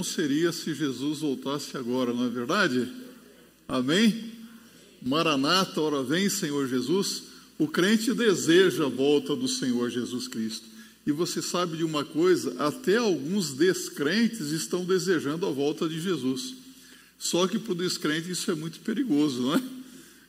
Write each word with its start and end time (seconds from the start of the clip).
bom 0.00 0.02
seria 0.02 0.50
se 0.50 0.72
Jesus 0.72 1.18
voltasse 1.18 1.76
agora, 1.76 2.14
não 2.14 2.24
é 2.24 2.28
verdade? 2.30 2.88
Amém? 3.68 4.32
Maranata, 5.02 5.78
ora 5.78 6.02
vem, 6.02 6.30
Senhor 6.30 6.66
Jesus. 6.66 7.24
O 7.58 7.68
crente 7.68 8.14
deseja 8.14 8.86
a 8.86 8.88
volta 8.88 9.36
do 9.36 9.46
Senhor 9.46 9.90
Jesus 9.90 10.26
Cristo. 10.26 10.66
E 11.06 11.12
você 11.12 11.42
sabe 11.42 11.76
de 11.76 11.84
uma 11.84 12.02
coisa? 12.02 12.54
Até 12.58 12.96
alguns 12.96 13.52
descrentes 13.52 14.52
estão 14.52 14.86
desejando 14.86 15.44
a 15.44 15.50
volta 15.50 15.86
de 15.86 16.00
Jesus. 16.00 16.54
Só 17.18 17.46
que 17.46 17.58
para 17.58 17.72
o 17.72 17.76
descrente 17.76 18.30
isso 18.30 18.50
é 18.50 18.54
muito 18.54 18.80
perigoso, 18.80 19.42
não 19.42 19.54
é? 19.54 19.62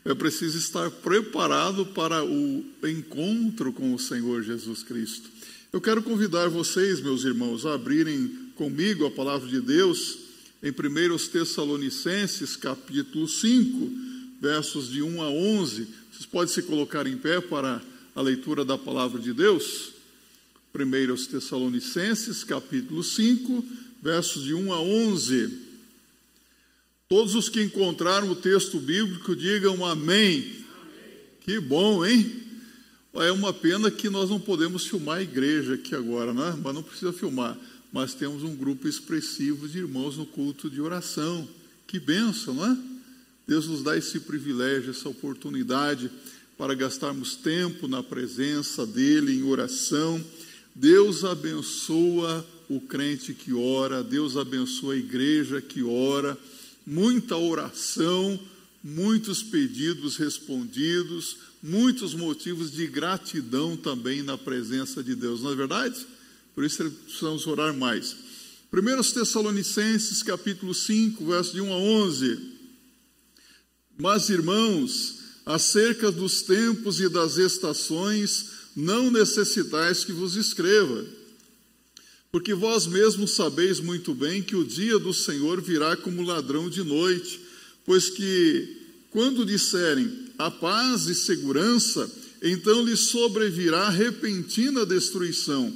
É 0.03 0.13
preciso 0.13 0.57
estar 0.57 0.91
preparado 0.91 1.85
para 1.85 2.25
o 2.25 2.65
encontro 2.83 3.71
com 3.71 3.93
o 3.93 3.99
Senhor 3.99 4.43
Jesus 4.43 4.83
Cristo. 4.83 5.29
Eu 5.71 5.79
quero 5.79 6.03
convidar 6.03 6.49
vocês, 6.49 6.99
meus 6.99 7.23
irmãos, 7.23 7.65
a 7.65 7.75
abrirem 7.75 8.40
comigo 8.61 9.07
a 9.07 9.09
palavra 9.09 9.49
de 9.49 9.59
Deus 9.59 10.19
em 10.61 10.69
1 10.69 11.17
Tessalonicenses, 11.31 12.55
capítulo 12.55 13.27
5, 13.27 13.91
versos 14.39 14.87
de 14.87 15.01
1 15.01 15.19
a 15.19 15.29
11. 15.31 15.87
Vocês 16.11 16.27
podem 16.27 16.53
se 16.53 16.61
colocar 16.61 17.07
em 17.07 17.17
pé 17.17 17.41
para 17.41 17.81
a 18.13 18.21
leitura 18.21 18.63
da 18.63 18.77
palavra 18.77 19.19
de 19.19 19.33
Deus? 19.33 19.93
1 20.75 21.25
Tessalonicenses, 21.25 22.43
capítulo 22.43 23.03
5, 23.03 23.65
versos 23.99 24.43
de 24.43 24.53
1 24.53 24.71
a 24.71 24.79
11. 24.79 25.57
Todos 27.09 27.33
os 27.33 27.49
que 27.49 27.63
encontraram 27.63 28.29
o 28.29 28.35
texto 28.35 28.79
bíblico 28.79 29.35
digam 29.35 29.83
amém. 29.83 30.37
amém. 30.37 30.65
Que 31.43 31.59
bom, 31.59 32.05
hein? 32.05 32.31
É 33.15 33.31
uma 33.31 33.51
pena 33.51 33.89
que 33.89 34.07
nós 34.07 34.29
não 34.29 34.39
podemos 34.39 34.85
filmar 34.85 35.17
a 35.17 35.23
igreja 35.23 35.73
aqui 35.73 35.95
agora, 35.95 36.31
né? 36.31 36.55
mas 36.63 36.75
não 36.75 36.83
precisa 36.83 37.11
filmar. 37.11 37.57
Mas 37.91 38.13
temos 38.13 38.43
um 38.43 38.55
grupo 38.55 38.87
expressivo 38.87 39.67
de 39.67 39.79
irmãos 39.79 40.17
no 40.17 40.25
culto 40.25 40.69
de 40.69 40.79
oração. 40.79 41.47
Que 41.85 41.99
bênção, 41.99 42.53
não 42.53 42.65
é? 42.65 42.77
Deus 43.47 43.67
nos 43.67 43.83
dá 43.83 43.97
esse 43.97 44.19
privilégio, 44.21 44.91
essa 44.91 45.09
oportunidade 45.09 46.09
para 46.57 46.73
gastarmos 46.73 47.35
tempo 47.35 47.87
na 47.87 48.01
presença 48.01 48.85
dEle 48.85 49.35
em 49.35 49.43
oração. 49.43 50.23
Deus 50.73 51.25
abençoa 51.25 52.47
o 52.69 52.79
crente 52.79 53.33
que 53.33 53.51
ora, 53.51 54.01
Deus 54.01 54.37
abençoa 54.37 54.93
a 54.93 54.97
igreja 54.97 55.61
que 55.61 55.83
ora. 55.83 56.37
Muita 56.85 57.35
oração, 57.35 58.39
muitos 58.81 59.43
pedidos 59.43 60.15
respondidos, 60.15 61.37
muitos 61.61 62.13
motivos 62.13 62.71
de 62.71 62.87
gratidão 62.87 63.75
também 63.75 64.21
na 64.21 64.37
presença 64.37 65.03
de 65.03 65.13
Deus, 65.13 65.41
não 65.41 65.51
é 65.51 65.55
verdade? 65.55 66.05
Por 66.53 66.63
isso 66.63 66.83
precisamos 67.05 67.47
orar 67.47 67.75
mais. 67.75 68.15
1 68.71 69.13
Tessalonicenses, 69.13 70.23
capítulo 70.23 70.73
5, 70.73 71.25
verso 71.25 71.53
de 71.53 71.61
1 71.61 71.73
a 71.73 71.77
11. 71.77 72.39
Mas, 73.97 74.29
irmãos, 74.29 75.19
acerca 75.45 76.11
dos 76.11 76.41
tempos 76.41 76.99
e 76.99 77.09
das 77.09 77.37
estações, 77.37 78.45
não 78.75 79.11
necessitais 79.11 80.05
que 80.05 80.11
vos 80.11 80.35
escreva, 80.35 81.05
porque 82.31 82.53
vós 82.53 82.87
mesmos 82.87 83.31
sabeis 83.31 83.79
muito 83.79 84.13
bem 84.13 84.41
que 84.41 84.55
o 84.55 84.63
dia 84.63 84.97
do 84.97 85.13
Senhor 85.13 85.61
virá 85.61 85.97
como 85.97 86.23
ladrão 86.23 86.69
de 86.69 86.81
noite, 86.83 87.41
pois 87.85 88.09
que, 88.09 88.77
quando 89.09 89.45
disserem 89.45 90.29
a 90.37 90.49
paz 90.49 91.07
e 91.07 91.15
segurança, 91.15 92.09
então 92.41 92.85
lhe 92.85 92.95
sobrevirá 92.95 93.89
repentina 93.89 94.85
destruição, 94.85 95.71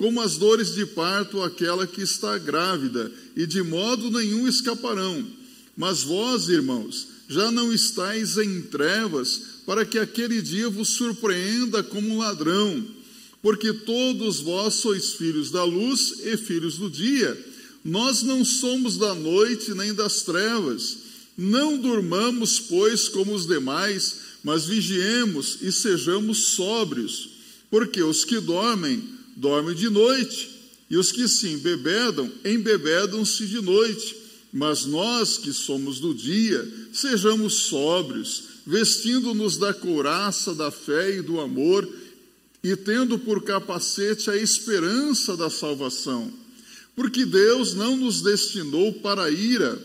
como 0.00 0.22
as 0.22 0.38
dores 0.38 0.74
de 0.74 0.86
parto 0.86 1.42
àquela 1.42 1.86
que 1.86 2.00
está 2.00 2.38
grávida, 2.38 3.12
e 3.36 3.44
de 3.44 3.62
modo 3.62 4.10
nenhum 4.10 4.48
escaparão. 4.48 5.26
Mas 5.76 6.02
vós, 6.02 6.48
irmãos, 6.48 7.06
já 7.28 7.50
não 7.50 7.70
estáis 7.70 8.38
em 8.38 8.62
trevas, 8.62 9.42
para 9.66 9.84
que 9.84 9.98
aquele 9.98 10.40
dia 10.40 10.70
vos 10.70 10.88
surpreenda 10.88 11.82
como 11.82 12.16
ladrão, 12.16 12.82
porque 13.42 13.74
todos 13.74 14.40
vós 14.40 14.72
sois 14.76 15.12
filhos 15.12 15.50
da 15.50 15.64
luz 15.64 16.14
e 16.24 16.34
filhos 16.38 16.78
do 16.78 16.88
dia. 16.88 17.38
Nós 17.84 18.22
não 18.22 18.42
somos 18.42 18.96
da 18.96 19.14
noite 19.14 19.74
nem 19.74 19.92
das 19.92 20.22
trevas. 20.22 20.96
Não 21.36 21.76
durmamos, 21.76 22.58
pois, 22.58 23.06
como 23.06 23.34
os 23.34 23.46
demais, 23.46 24.16
mas 24.42 24.64
vigiemos 24.64 25.58
e 25.60 25.70
sejamos 25.70 26.54
sóbrios, 26.54 27.28
porque 27.70 28.02
os 28.02 28.24
que 28.24 28.40
dormem, 28.40 29.19
dormem 29.36 29.74
de 29.74 29.88
noite, 29.88 30.48
e 30.88 30.96
os 30.96 31.12
que 31.12 31.28
se 31.28 31.48
embebedam, 31.48 32.30
embebedam-se 32.44 33.46
de 33.46 33.60
noite. 33.60 34.16
Mas 34.52 34.84
nós 34.84 35.38
que 35.38 35.52
somos 35.52 36.00
do 36.00 36.12
dia, 36.12 36.68
sejamos 36.92 37.54
sóbrios, 37.64 38.42
vestindo-nos 38.66 39.56
da 39.56 39.72
couraça 39.72 40.54
da 40.54 40.70
fé 40.70 41.18
e 41.18 41.22
do 41.22 41.40
amor, 41.40 41.88
e 42.62 42.76
tendo 42.76 43.18
por 43.18 43.42
capacete 43.42 44.28
a 44.28 44.36
esperança 44.36 45.36
da 45.36 45.48
salvação. 45.48 46.32
Porque 46.96 47.24
Deus 47.24 47.74
não 47.74 47.96
nos 47.96 48.20
destinou 48.20 48.92
para 48.94 49.24
a 49.24 49.30
ira, 49.30 49.80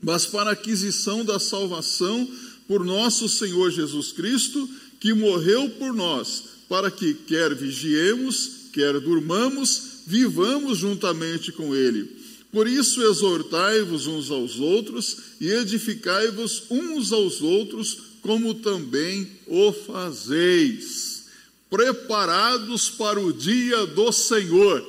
mas 0.00 0.24
para 0.24 0.50
a 0.50 0.52
aquisição 0.54 1.24
da 1.24 1.38
salvação 1.38 2.28
por 2.66 2.84
nosso 2.84 3.28
Senhor 3.28 3.70
Jesus 3.70 4.12
Cristo, 4.12 4.68
que 5.00 5.12
morreu 5.12 5.68
por 5.70 5.92
nós, 5.92 6.44
para 6.68 6.90
que, 6.90 7.14
quer 7.14 7.54
vigiemos, 7.54 8.70
quer 8.72 8.98
durmamos, 9.00 10.02
vivamos 10.06 10.78
juntamente 10.78 11.52
com 11.52 11.74
Ele. 11.74 12.22
Por 12.50 12.68
isso, 12.68 13.02
exortai-vos 13.02 14.06
uns 14.06 14.30
aos 14.30 14.60
outros 14.60 15.16
e 15.40 15.48
edificai-vos 15.48 16.64
uns 16.70 17.12
aos 17.12 17.40
outros, 17.40 17.96
como 18.20 18.54
também 18.54 19.26
o 19.46 19.72
fazeis, 19.72 21.24
preparados 21.70 22.90
para 22.90 23.18
o 23.18 23.32
dia 23.32 23.86
do 23.86 24.12
Senhor. 24.12 24.86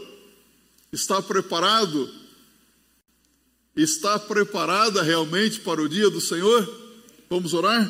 Está 0.92 1.22
preparado? 1.22 2.10
Está 3.76 4.20
preparada 4.20 5.02
realmente 5.02 5.62
para 5.62 5.82
o 5.82 5.90
dia 5.90 6.10
do 6.10 6.22
Senhor? 6.22 6.70
Vamos 7.30 7.54
orar? 7.54 7.90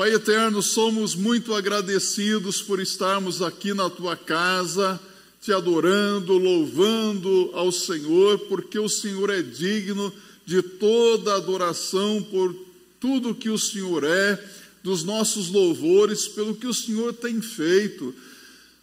Pai 0.00 0.14
eterno, 0.14 0.62
somos 0.62 1.14
muito 1.14 1.54
agradecidos 1.54 2.62
por 2.62 2.80
estarmos 2.80 3.42
aqui 3.42 3.74
na 3.74 3.90
tua 3.90 4.16
casa, 4.16 4.98
te 5.42 5.52
adorando, 5.52 6.38
louvando 6.38 7.50
ao 7.52 7.70
Senhor, 7.70 8.38
porque 8.48 8.78
o 8.78 8.88
Senhor 8.88 9.28
é 9.28 9.42
digno 9.42 10.10
de 10.46 10.62
toda 10.62 11.36
adoração 11.36 12.26
por 12.30 12.56
tudo 12.98 13.34
que 13.34 13.50
o 13.50 13.58
Senhor 13.58 14.02
é, 14.04 14.42
dos 14.82 15.04
nossos 15.04 15.50
louvores, 15.50 16.26
pelo 16.26 16.54
que 16.54 16.66
o 16.66 16.72
Senhor 16.72 17.12
tem 17.12 17.42
feito. 17.42 18.14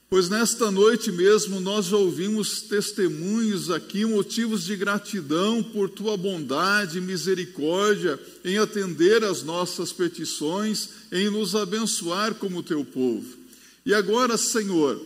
Pois 0.10 0.30
nesta 0.30 0.72
noite 0.72 1.12
mesmo 1.12 1.60
nós 1.60 1.92
ouvimos 1.92 2.62
testemunhos 2.62 3.70
aqui, 3.70 4.06
motivos 4.06 4.64
de 4.64 4.74
gratidão 4.78 5.62
por 5.62 5.90
tua 5.90 6.16
bondade 6.16 6.98
e 6.98 7.02
misericórdia 7.02 8.18
em 8.46 8.58
atender 8.58 9.26
às 9.26 9.44
nossas 9.44 9.92
petições, 9.92 10.92
em 11.12 11.30
nos 11.30 11.56
abençoar 11.56 12.36
como 12.36 12.64
teu 12.64 12.86
povo. 12.86 13.36
E 13.86 13.94
agora, 13.94 14.38
Senhor, 14.38 15.06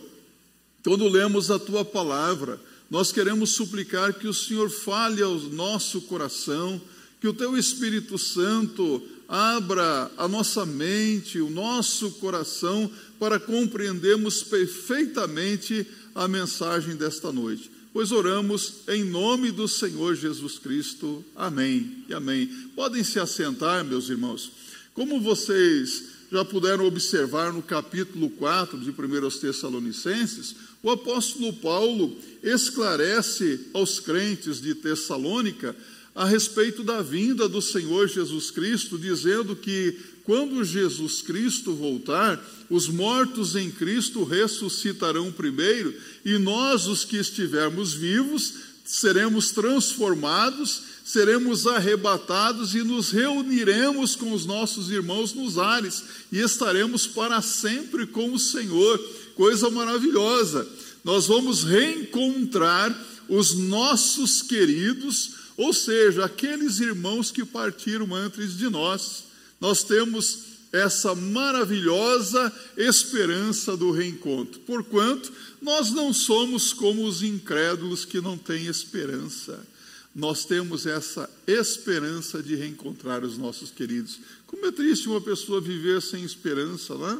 quando 0.84 1.08
lemos 1.08 1.50
a 1.50 1.58
tua 1.58 1.84
palavra, 1.84 2.60
nós 2.88 3.10
queremos 3.10 3.50
suplicar 3.50 4.14
que 4.14 4.28
o 4.28 4.34
Senhor 4.34 4.70
fale 4.70 5.20
ao 5.20 5.34
nosso 5.34 6.02
coração, 6.02 6.80
que 7.20 7.26
o 7.26 7.34
teu 7.34 7.58
Espírito 7.58 8.16
Santo 8.16 9.02
abra 9.28 10.10
a 10.18 10.28
nossa 10.28 10.66
mente, 10.66 11.40
o 11.40 11.48
nosso 11.48 12.10
coração, 12.12 12.90
para 13.22 13.38
compreendermos 13.38 14.42
perfeitamente 14.42 15.86
a 16.12 16.26
mensagem 16.26 16.96
desta 16.96 17.30
noite. 17.30 17.70
Pois 17.92 18.10
oramos 18.10 18.80
em 18.88 19.04
nome 19.04 19.52
do 19.52 19.68
Senhor 19.68 20.16
Jesus 20.16 20.58
Cristo. 20.58 21.24
Amém 21.36 22.04
e 22.08 22.14
amém. 22.14 22.48
Podem 22.74 23.04
se 23.04 23.20
assentar, 23.20 23.84
meus 23.84 24.08
irmãos. 24.08 24.50
Como 24.92 25.20
vocês 25.20 26.02
já 26.32 26.44
puderam 26.44 26.84
observar 26.84 27.52
no 27.52 27.62
capítulo 27.62 28.28
4 28.28 28.80
de 28.80 28.90
1 28.90 29.38
Tessalonicenses, 29.38 30.56
o 30.82 30.90
apóstolo 30.90 31.52
Paulo 31.52 32.16
esclarece 32.42 33.68
aos 33.72 34.00
crentes 34.00 34.60
de 34.60 34.74
Tessalônica 34.74 35.76
a 36.12 36.24
respeito 36.24 36.82
da 36.82 37.00
vinda 37.00 37.48
do 37.48 37.62
Senhor 37.62 38.08
Jesus 38.08 38.50
Cristo, 38.50 38.98
dizendo 38.98 39.54
que 39.54 39.96
quando 40.24 40.64
Jesus 40.64 41.20
Cristo 41.20 41.74
voltar, 41.74 42.42
os 42.70 42.88
mortos 42.88 43.56
em 43.56 43.70
Cristo 43.70 44.24
ressuscitarão 44.24 45.32
primeiro, 45.32 45.94
e 46.24 46.38
nós, 46.38 46.86
os 46.86 47.04
que 47.04 47.16
estivermos 47.16 47.92
vivos, 47.92 48.54
seremos 48.84 49.50
transformados, 49.50 50.82
seremos 51.04 51.66
arrebatados 51.66 52.74
e 52.74 52.82
nos 52.82 53.10
reuniremos 53.10 54.14
com 54.14 54.32
os 54.32 54.46
nossos 54.46 54.90
irmãos 54.90 55.34
nos 55.34 55.58
ares, 55.58 56.04
e 56.30 56.38
estaremos 56.38 57.06
para 57.06 57.42
sempre 57.42 58.06
com 58.06 58.32
o 58.32 58.38
Senhor. 58.38 58.98
Coisa 59.34 59.70
maravilhosa! 59.70 60.68
Nós 61.04 61.26
vamos 61.26 61.64
reencontrar 61.64 62.96
os 63.28 63.54
nossos 63.54 64.40
queridos, 64.40 65.32
ou 65.56 65.72
seja, 65.72 66.24
aqueles 66.24 66.78
irmãos 66.78 67.30
que 67.30 67.44
partiram 67.44 68.14
antes 68.14 68.56
de 68.56 68.68
nós. 68.68 69.31
Nós 69.62 69.84
temos 69.84 70.38
essa 70.72 71.14
maravilhosa 71.14 72.52
esperança 72.76 73.76
do 73.76 73.92
reencontro. 73.92 74.58
Porquanto 74.62 75.32
nós 75.60 75.92
não 75.92 76.12
somos 76.12 76.72
como 76.72 77.06
os 77.06 77.22
incrédulos 77.22 78.04
que 78.04 78.20
não 78.20 78.36
têm 78.36 78.66
esperança. 78.66 79.64
Nós 80.12 80.44
temos 80.44 80.84
essa 80.84 81.30
esperança 81.46 82.42
de 82.42 82.56
reencontrar 82.56 83.22
os 83.24 83.38
nossos 83.38 83.70
queridos. 83.70 84.18
Como 84.48 84.66
é 84.66 84.72
triste 84.72 85.08
uma 85.08 85.20
pessoa 85.20 85.60
viver 85.60 86.02
sem 86.02 86.24
esperança, 86.24 86.96
não 86.96 87.10
é? 87.10 87.18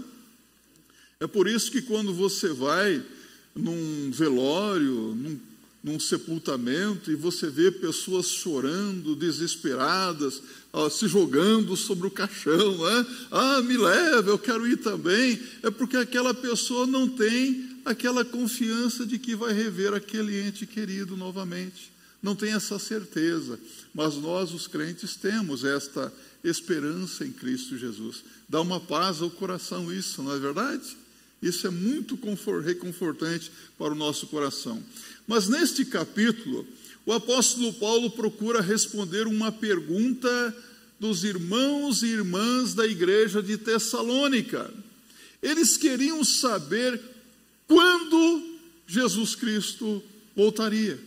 É 1.20 1.26
por 1.28 1.46
isso 1.46 1.70
que 1.70 1.80
quando 1.80 2.12
você 2.12 2.48
vai 2.48 3.00
num 3.54 4.10
velório, 4.10 5.14
num, 5.14 5.38
num 5.84 6.00
sepultamento, 6.00 7.12
e 7.12 7.14
você 7.14 7.48
vê 7.48 7.70
pessoas 7.70 8.26
chorando, 8.26 9.14
desesperadas, 9.14 10.42
ó, 10.72 10.88
se 10.88 11.06
jogando 11.06 11.76
sobre 11.76 12.06
o 12.06 12.10
caixão, 12.10 12.78
né? 12.78 13.06
ah, 13.30 13.60
me 13.62 13.76
leva, 13.76 14.30
eu 14.30 14.38
quero 14.38 14.66
ir 14.66 14.78
também, 14.78 15.40
é 15.62 15.70
porque 15.70 15.96
aquela 15.96 16.32
pessoa 16.32 16.86
não 16.86 17.08
tem 17.08 17.70
aquela 17.84 18.24
confiança 18.24 19.04
de 19.04 19.18
que 19.18 19.34
vai 19.34 19.52
rever 19.52 19.92
aquele 19.92 20.40
ente 20.40 20.66
querido 20.66 21.16
novamente. 21.16 21.92
Não 22.22 22.36
tem 22.36 22.52
essa 22.52 22.78
certeza, 22.78 23.58
mas 23.92 24.14
nós, 24.14 24.52
os 24.52 24.68
crentes, 24.68 25.16
temos 25.16 25.64
esta 25.64 26.12
esperança 26.44 27.24
em 27.24 27.32
Cristo 27.32 27.76
Jesus. 27.76 28.22
Dá 28.48 28.60
uma 28.60 28.80
paz 28.80 29.20
ao 29.20 29.30
coração, 29.30 29.92
isso, 29.92 30.22
não 30.22 30.32
é 30.32 30.38
verdade? 30.38 30.96
Isso 31.42 31.66
é 31.66 31.70
muito 31.70 32.16
reconfortante 32.64 33.50
para 33.76 33.92
o 33.92 33.96
nosso 33.96 34.28
coração. 34.28 34.80
Mas 35.26 35.48
neste 35.48 35.84
capítulo, 35.84 36.64
o 37.04 37.12
apóstolo 37.12 37.72
Paulo 37.74 38.10
procura 38.10 38.60
responder 38.60 39.26
uma 39.26 39.50
pergunta 39.50 40.56
dos 41.00 41.24
irmãos 41.24 42.02
e 42.02 42.06
irmãs 42.06 42.74
da 42.74 42.86
igreja 42.86 43.42
de 43.42 43.58
Tessalônica. 43.58 44.72
Eles 45.42 45.76
queriam 45.76 46.22
saber 46.22 47.00
quando 47.66 48.56
Jesus 48.86 49.34
Cristo 49.34 50.02
voltaria 50.36 50.98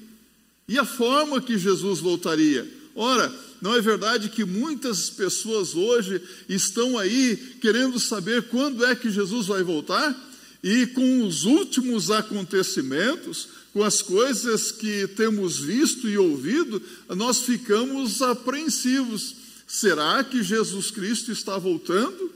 e 0.68 0.78
a 0.78 0.86
forma 0.86 1.42
que 1.42 1.58
Jesus 1.58 2.00
voltaria. 2.00 2.68
Ora, 2.94 3.34
não 3.62 3.76
é 3.76 3.82
verdade 3.82 4.30
que 4.30 4.44
muitas 4.44 5.10
pessoas 5.10 5.76
hoje 5.76 6.22
estão 6.50 6.98
aí 6.98 7.38
querendo 7.62 8.00
saber 8.00 8.44
quando 8.44 8.86
é 8.86 8.96
que 8.96 9.10
Jesus 9.10 9.48
vai 9.48 9.64
voltar? 9.64 10.16
E 10.64 10.88
com 10.88 11.26
os 11.26 11.44
últimos 11.44 12.10
acontecimentos, 12.10 13.48
com 13.76 13.84
as 13.84 14.02
coisas 14.02 14.72
que 14.72 15.06
temos 15.06 15.60
visto 15.60 16.08
e 16.08 16.18
ouvido, 16.18 16.82
nós 17.10 17.42
ficamos 17.42 18.22
apreensivos. 18.22 19.36
Será 19.68 20.24
que 20.24 20.42
Jesus 20.42 20.92
Cristo 20.92 21.30
está 21.30 21.58
voltando? 21.58 22.32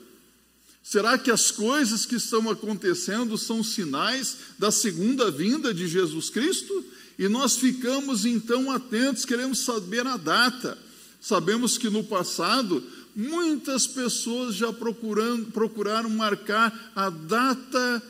Será 0.83 1.17
que 1.17 1.31
as 1.31 1.49
coisas 1.49 2.05
que 2.05 2.15
estão 2.15 2.49
acontecendo 2.49 3.37
são 3.37 3.63
sinais 3.63 4.35
da 4.59 4.69
segunda 4.69 5.31
vinda 5.31 5.73
de 5.73 5.87
Jesus 5.87 6.29
Cristo? 6.29 6.83
E 7.17 7.29
nós 7.29 7.55
ficamos 7.55 8.25
então 8.25 8.69
atentos, 8.69 9.23
queremos 9.23 9.59
saber 9.59 10.05
a 10.05 10.17
data. 10.17 10.77
Sabemos 11.21 11.77
que 11.77 11.89
no 11.89 12.03
passado 12.03 12.83
muitas 13.15 13.87
pessoas 13.87 14.55
já 14.55 14.73
procuraram 14.73 16.09
marcar 16.09 16.91
a 16.93 17.09
data 17.09 18.03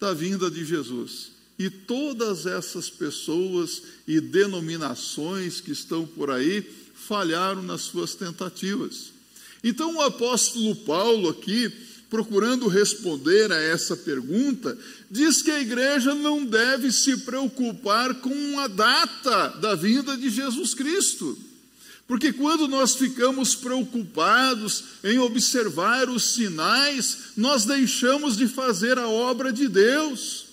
da 0.00 0.12
vinda 0.12 0.50
de 0.50 0.64
Jesus. 0.64 1.35
E 1.58 1.70
todas 1.70 2.44
essas 2.44 2.90
pessoas 2.90 3.82
e 4.06 4.20
denominações 4.20 5.60
que 5.60 5.72
estão 5.72 6.06
por 6.06 6.30
aí 6.30 6.62
falharam 6.94 7.62
nas 7.62 7.82
suas 7.82 8.14
tentativas. 8.14 9.12
Então 9.64 9.96
o 9.96 10.02
apóstolo 10.02 10.76
Paulo 10.76 11.28
aqui, 11.28 11.72
procurando 12.10 12.68
responder 12.68 13.50
a 13.50 13.60
essa 13.60 13.96
pergunta, 13.96 14.76
diz 15.10 15.42
que 15.42 15.50
a 15.50 15.60
igreja 15.60 16.14
não 16.14 16.44
deve 16.44 16.92
se 16.92 17.16
preocupar 17.18 18.14
com 18.16 18.60
a 18.60 18.68
data 18.68 19.48
da 19.60 19.74
vinda 19.74 20.16
de 20.16 20.28
Jesus 20.28 20.74
Cristo. 20.74 21.38
Porque 22.06 22.32
quando 22.32 22.68
nós 22.68 22.94
ficamos 22.94 23.54
preocupados 23.56 24.84
em 25.02 25.18
observar 25.18 26.08
os 26.08 26.34
sinais, 26.34 27.18
nós 27.36 27.64
deixamos 27.64 28.36
de 28.36 28.46
fazer 28.46 28.98
a 28.98 29.08
obra 29.08 29.52
de 29.52 29.66
Deus. 29.66 30.45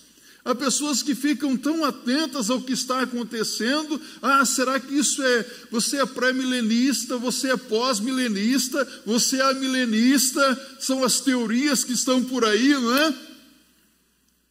Há 0.44 0.54
pessoas 0.54 1.02
que 1.02 1.14
ficam 1.14 1.56
tão 1.56 1.84
atentas 1.84 2.50
ao 2.50 2.60
que 2.60 2.72
está 2.72 3.00
acontecendo. 3.00 4.00
Ah, 4.20 4.44
será 4.44 4.78
que 4.78 4.94
isso 4.94 5.22
é. 5.22 5.50
Você 5.70 5.96
é 5.96 6.04
pré-milenista, 6.04 7.16
você 7.16 7.52
é 7.52 7.56
pós-milenista, 7.56 8.86
você 9.06 9.40
é 9.40 9.54
milenista, 9.54 10.76
são 10.78 11.02
as 11.02 11.20
teorias 11.20 11.82
que 11.82 11.92
estão 11.92 12.22
por 12.22 12.44
aí, 12.44 12.74
não 12.74 12.96
é? 12.96 13.14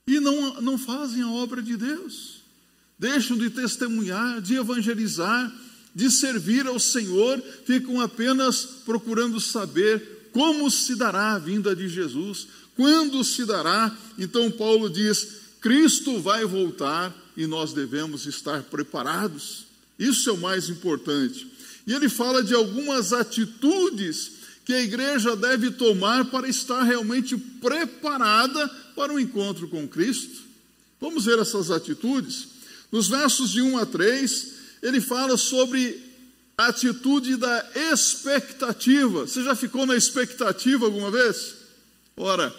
E 0.07 0.19
não, 0.19 0.61
não 0.61 0.77
fazem 0.77 1.21
a 1.21 1.29
obra 1.29 1.61
de 1.61 1.77
Deus. 1.77 2.41
Deixam 2.97 3.37
de 3.37 3.49
testemunhar, 3.49 4.41
de 4.41 4.55
evangelizar 4.55 5.53
de 5.95 6.09
servir 6.09 6.65
ao 6.65 6.79
Senhor, 6.79 7.41
ficam 7.65 8.01
apenas 8.01 8.65
procurando 8.85 9.39
saber 9.39 10.29
como 10.31 10.69
se 10.71 10.95
dará 10.95 11.33
a 11.33 11.39
vinda 11.39 11.75
de 11.75 11.87
Jesus, 11.87 12.47
quando 12.75 13.23
se 13.23 13.45
dará. 13.45 13.95
Então, 14.17 14.49
Paulo 14.49 14.89
diz: 14.89 15.42
Cristo 15.63 16.19
vai 16.19 16.43
voltar 16.43 17.15
e 17.37 17.47
nós 17.47 17.71
devemos 17.71 18.25
estar 18.25 18.63
preparados. 18.63 19.63
Isso 19.97 20.29
é 20.29 20.33
o 20.33 20.37
mais 20.37 20.67
importante. 20.67 21.49
E 21.87 21.93
ele 21.93 22.09
fala 22.09 22.43
de 22.43 22.53
algumas 22.53 23.13
atitudes 23.13 24.33
que 24.65 24.73
a 24.73 24.81
igreja 24.81 25.37
deve 25.37 25.71
tomar 25.71 26.25
para 26.25 26.49
estar 26.49 26.83
realmente 26.83 27.37
preparada 27.37 28.67
para 28.93 29.13
o 29.13 29.19
encontro 29.19 29.69
com 29.69 29.87
Cristo. 29.87 30.41
Vamos 30.99 31.23
ver 31.23 31.39
essas 31.39 31.71
atitudes. 31.71 32.49
Nos 32.91 33.07
versos 33.07 33.49
de 33.51 33.61
1 33.61 33.77
a 33.77 33.85
3, 33.85 34.53
ele 34.81 34.99
fala 34.99 35.37
sobre 35.37 35.97
a 36.57 36.67
atitude 36.67 37.37
da 37.37 37.71
expectativa. 37.89 39.25
Você 39.25 39.41
já 39.41 39.55
ficou 39.55 39.85
na 39.85 39.95
expectativa 39.95 40.85
alguma 40.85 41.09
vez? 41.09 41.55
Ora, 42.17 42.53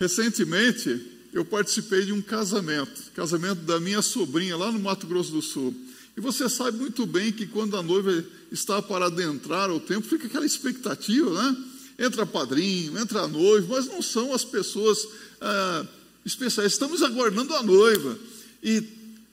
recentemente 0.00 1.13
eu 1.34 1.44
participei 1.44 2.04
de 2.06 2.12
um 2.12 2.22
casamento, 2.22 3.10
casamento 3.12 3.62
da 3.62 3.80
minha 3.80 4.00
sobrinha 4.00 4.56
lá 4.56 4.70
no 4.70 4.78
Mato 4.78 5.04
Grosso 5.04 5.32
do 5.32 5.42
Sul. 5.42 5.74
E 6.16 6.20
você 6.20 6.48
sabe 6.48 6.78
muito 6.78 7.04
bem 7.06 7.32
que 7.32 7.44
quando 7.44 7.76
a 7.76 7.82
noiva 7.82 8.24
está 8.52 8.80
para 8.80 9.06
adentrar 9.06 9.68
o 9.68 9.80
tempo, 9.80 10.06
fica 10.06 10.28
aquela 10.28 10.46
expectativa, 10.46 11.30
né? 11.42 11.56
Entra 11.98 12.24
padrinho, 12.24 12.96
entra 12.96 13.26
noivo, 13.26 13.74
mas 13.74 13.86
não 13.86 14.00
são 14.00 14.32
as 14.32 14.44
pessoas 14.44 15.08
ah, 15.40 15.84
especiais. 16.24 16.72
Estamos 16.72 17.02
aguardando 17.02 17.52
a 17.54 17.64
noiva. 17.64 18.16
E, 18.62 18.80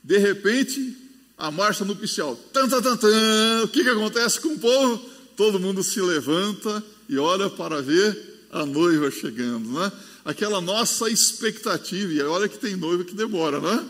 de 0.02 0.18
repente, 0.18 0.96
a 1.38 1.52
marcha 1.52 1.84
nupcial. 1.84 2.34
Tan, 2.52 2.68
tan, 2.68 2.82
tan, 2.82 2.96
tan. 2.96 3.62
O 3.62 3.68
que, 3.68 3.84
que 3.84 3.88
acontece 3.88 4.40
com 4.40 4.54
o 4.54 4.58
povo? 4.58 5.08
Todo 5.36 5.60
mundo 5.60 5.84
se 5.84 6.00
levanta 6.00 6.82
e 7.08 7.16
olha 7.16 7.48
para 7.48 7.80
ver 7.80 8.46
a 8.50 8.66
noiva 8.66 9.08
chegando, 9.08 9.68
né? 9.70 9.92
Aquela 10.24 10.60
nossa 10.60 11.10
expectativa. 11.10 12.12
E 12.12 12.22
olha 12.22 12.48
que 12.48 12.58
tem 12.58 12.76
noiva 12.76 13.04
que 13.04 13.14
demora, 13.14 13.60
né? 13.60 13.88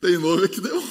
Tem 0.00 0.18
noiva 0.18 0.48
que 0.48 0.60
demora. 0.60 0.86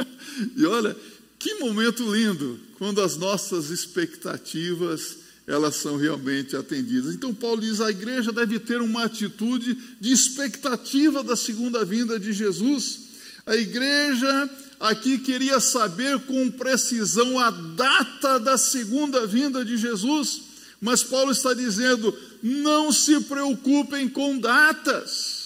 e 0.56 0.66
olha, 0.66 0.96
que 1.38 1.54
momento 1.54 2.14
lindo 2.14 2.60
quando 2.78 3.00
as 3.00 3.16
nossas 3.16 3.70
expectativas 3.70 5.18
elas 5.46 5.76
são 5.76 5.96
realmente 5.96 6.56
atendidas. 6.56 7.14
Então 7.14 7.34
Paulo 7.34 7.60
diz: 7.60 7.80
a 7.80 7.90
igreja 7.90 8.32
deve 8.32 8.58
ter 8.58 8.80
uma 8.80 9.04
atitude 9.04 9.76
de 10.00 10.12
expectativa 10.12 11.22
da 11.22 11.36
segunda 11.36 11.84
vinda 11.84 12.18
de 12.20 12.32
Jesus. 12.32 13.00
A 13.46 13.56
igreja 13.56 14.50
aqui 14.78 15.18
queria 15.18 15.58
saber 15.58 16.20
com 16.20 16.50
precisão 16.50 17.38
a 17.38 17.50
data 17.50 18.38
da 18.38 18.56
segunda 18.56 19.26
vinda 19.26 19.64
de 19.64 19.76
Jesus, 19.76 20.42
mas 20.80 21.02
Paulo 21.02 21.32
está 21.32 21.52
dizendo: 21.52 22.16
não 22.42 22.92
se 22.92 23.20
preocupem 23.20 24.08
com 24.08 24.38
datas. 24.38 25.40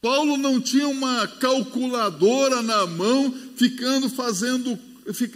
Paulo 0.00 0.36
não 0.36 0.60
tinha 0.60 0.88
uma 0.88 1.26
calculadora 1.26 2.62
na 2.62 2.86
mão, 2.86 3.34
ficando 3.56 4.08
fazendo, 4.08 4.78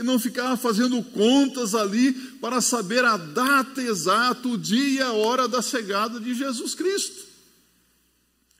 não 0.04 0.18
ficava 0.18 0.56
fazendo 0.56 1.02
contas 1.02 1.74
ali 1.74 2.12
para 2.40 2.60
saber 2.60 3.04
a 3.04 3.16
data 3.16 3.82
exata, 3.82 4.46
o 4.48 4.58
dia 4.58 4.88
e 4.88 5.00
a 5.02 5.12
hora 5.12 5.48
da 5.48 5.60
chegada 5.60 6.20
de 6.20 6.34
Jesus 6.34 6.74
Cristo. 6.74 7.26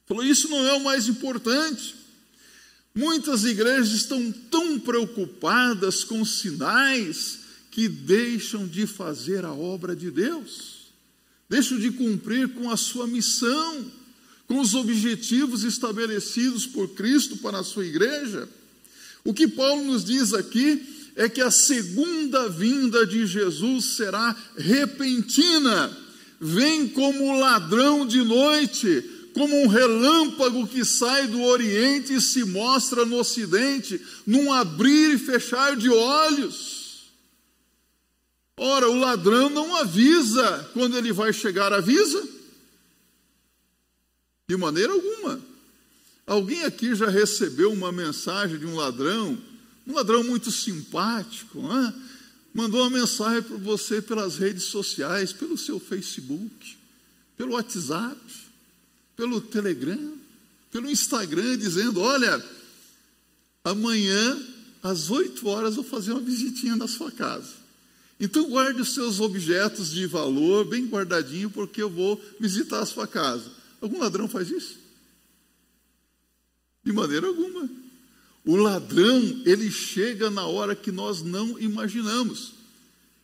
Falou: 0.06 0.24
isso 0.24 0.48
não 0.48 0.66
é 0.66 0.72
o 0.74 0.84
mais 0.84 1.08
importante. 1.08 1.94
Muitas 2.94 3.44
igrejas 3.44 3.92
estão 3.92 4.30
tão 4.50 4.78
preocupadas 4.78 6.04
com 6.04 6.24
sinais 6.24 7.38
que 7.70 7.88
deixam 7.88 8.66
de 8.66 8.86
fazer 8.86 9.46
a 9.46 9.52
obra 9.52 9.96
de 9.96 10.10
Deus, 10.10 10.71
deixam 11.52 11.78
de 11.78 11.90
cumprir 11.90 12.48
com 12.54 12.70
a 12.70 12.78
sua 12.78 13.06
missão, 13.06 13.84
com 14.48 14.58
os 14.58 14.72
objetivos 14.72 15.64
estabelecidos 15.64 16.64
por 16.64 16.88
Cristo 16.94 17.36
para 17.36 17.58
a 17.58 17.62
sua 17.62 17.84
igreja. 17.84 18.48
O 19.22 19.34
que 19.34 19.46
Paulo 19.46 19.84
nos 19.84 20.02
diz 20.02 20.32
aqui 20.32 20.82
é 21.14 21.28
que 21.28 21.42
a 21.42 21.50
segunda 21.50 22.48
vinda 22.48 23.06
de 23.06 23.26
Jesus 23.26 23.96
será 23.96 24.34
repentina, 24.56 25.94
vem 26.40 26.88
como 26.88 27.38
ladrão 27.38 28.06
de 28.06 28.22
noite, 28.22 29.04
como 29.34 29.54
um 29.62 29.66
relâmpago 29.66 30.66
que 30.66 30.86
sai 30.86 31.26
do 31.26 31.42
Oriente 31.42 32.14
e 32.14 32.20
se 32.22 32.44
mostra 32.44 33.04
no 33.04 33.16
Ocidente, 33.16 34.00
num 34.26 34.50
abrir 34.50 35.16
e 35.16 35.18
fechar 35.18 35.76
de 35.76 35.90
olhos. 35.90 36.71
Ora, 38.62 38.88
o 38.88 38.98
ladrão 38.98 39.50
não 39.50 39.74
avisa 39.76 40.70
quando 40.72 40.96
ele 40.96 41.12
vai 41.12 41.32
chegar, 41.32 41.72
avisa? 41.72 42.22
De 44.48 44.56
maneira 44.56 44.92
alguma. 44.92 45.40
Alguém 46.26 46.62
aqui 46.62 46.94
já 46.94 47.08
recebeu 47.08 47.72
uma 47.72 47.90
mensagem 47.90 48.58
de 48.58 48.66
um 48.66 48.76
ladrão, 48.76 49.36
um 49.86 49.94
ladrão 49.94 50.22
muito 50.22 50.50
simpático, 50.52 51.60
é? 51.72 51.94
mandou 52.54 52.82
uma 52.82 53.00
mensagem 53.00 53.42
para 53.42 53.56
você 53.56 54.00
pelas 54.00 54.36
redes 54.36 54.64
sociais, 54.64 55.32
pelo 55.32 55.58
seu 55.58 55.80
Facebook, 55.80 56.76
pelo 57.36 57.54
WhatsApp 57.54 58.16
pelo 59.16 59.40
Telegram, 59.40 60.14
pelo 60.70 60.90
Instagram, 60.90 61.56
dizendo: 61.58 62.00
Olha, 62.00 62.42
amanhã, 63.64 64.40
às 64.82 65.10
8 65.10 65.46
horas, 65.48 65.76
vou 65.76 65.84
fazer 65.84 66.12
uma 66.12 66.20
visitinha 66.20 66.76
na 66.76 66.88
sua 66.88 67.10
casa. 67.10 67.61
Então, 68.24 68.48
guarde 68.48 68.80
os 68.80 68.94
seus 68.94 69.18
objetos 69.18 69.90
de 69.90 70.06
valor 70.06 70.64
bem 70.64 70.86
guardadinho, 70.86 71.50
porque 71.50 71.82
eu 71.82 71.90
vou 71.90 72.22
visitar 72.38 72.78
a 72.78 72.86
sua 72.86 73.04
casa. 73.04 73.50
Algum 73.80 73.98
ladrão 73.98 74.28
faz 74.28 74.48
isso? 74.48 74.78
De 76.84 76.92
maneira 76.92 77.26
alguma. 77.26 77.68
O 78.44 78.54
ladrão, 78.54 79.42
ele 79.44 79.72
chega 79.72 80.30
na 80.30 80.46
hora 80.46 80.76
que 80.76 80.92
nós 80.92 81.20
não 81.20 81.58
imaginamos, 81.58 82.52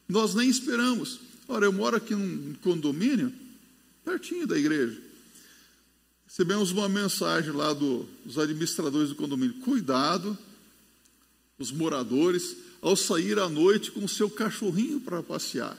nós 0.09 0.35
nem 0.35 0.51
esperamos. 0.51 1.21
Ora, 1.47 1.67
eu 1.67 1.73
moro 1.73 1.97
aqui 1.97 2.17
num 2.17 2.55
condomínio, 2.55 3.33
pertinho 4.05 4.49
da 4.49 4.59
igreja. 4.59 5.01
Recebemos 6.27 6.73
uma 6.73 6.89
mensagem 6.89 7.53
lá 7.53 7.73
do, 7.73 8.05
dos 8.25 8.37
administradores 8.37 9.11
do 9.11 9.15
condomínio. 9.15 9.61
Cuidado, 9.61 10.37
os 11.57 11.71
moradores, 11.71 12.57
ao 12.81 12.97
sair 12.97 13.39
à 13.39 13.49
noite 13.49 13.91
com 13.91 14.05
o 14.05 14.09
seu 14.09 14.31
cachorrinho 14.31 15.01
para 15.01 15.23
passear. 15.23 15.77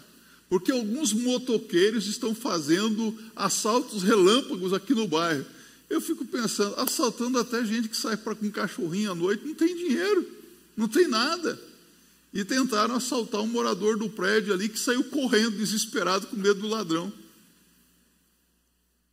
Porque 0.49 0.71
alguns 0.71 1.13
motoqueiros 1.13 2.07
estão 2.07 2.33
fazendo 2.33 3.17
assaltos 3.35 4.03
relâmpagos 4.03 4.73
aqui 4.73 4.93
no 4.95 5.07
bairro. 5.07 5.45
Eu 5.89 6.01
fico 6.01 6.25
pensando, 6.25 6.75
assaltando 6.79 7.37
até 7.39 7.63
gente 7.65 7.87
que 7.87 7.97
sai 7.97 8.17
para 8.17 8.35
com 8.35 8.45
um 8.45 8.51
cachorrinho 8.51 9.11
à 9.11 9.15
noite, 9.15 9.45
não 9.45 9.55
tem 9.55 9.75
dinheiro, 9.75 10.27
não 10.75 10.87
tem 10.87 11.07
nada. 11.07 11.59
E 12.33 12.43
tentaram 12.43 12.95
assaltar 12.95 13.41
um 13.41 13.47
morador 13.47 13.97
do 13.97 14.09
prédio 14.09 14.53
ali 14.53 14.69
que 14.69 14.77
saiu 14.77 15.03
correndo, 15.05 15.57
desesperado, 15.57 16.27
com 16.27 16.35
medo 16.35 16.61
do 16.61 16.67
ladrão. 16.67 17.11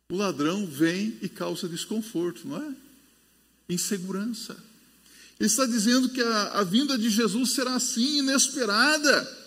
O 0.09 0.15
ladrão 0.15 0.65
vem 0.65 1.17
e 1.21 1.27
causa 1.27 1.67
desconforto, 1.67 2.47
não 2.47 2.57
é? 2.57 2.75
Insegurança. 3.67 4.66
Ele 5.39 5.47
está 5.47 5.65
dizendo 5.65 6.09
que 6.09 6.21
a, 6.21 6.43
a 6.53 6.63
vinda 6.63 6.97
de 6.97 7.09
Jesus 7.09 7.51
será 7.51 7.75
assim, 7.75 8.19
inesperada. 8.19 9.37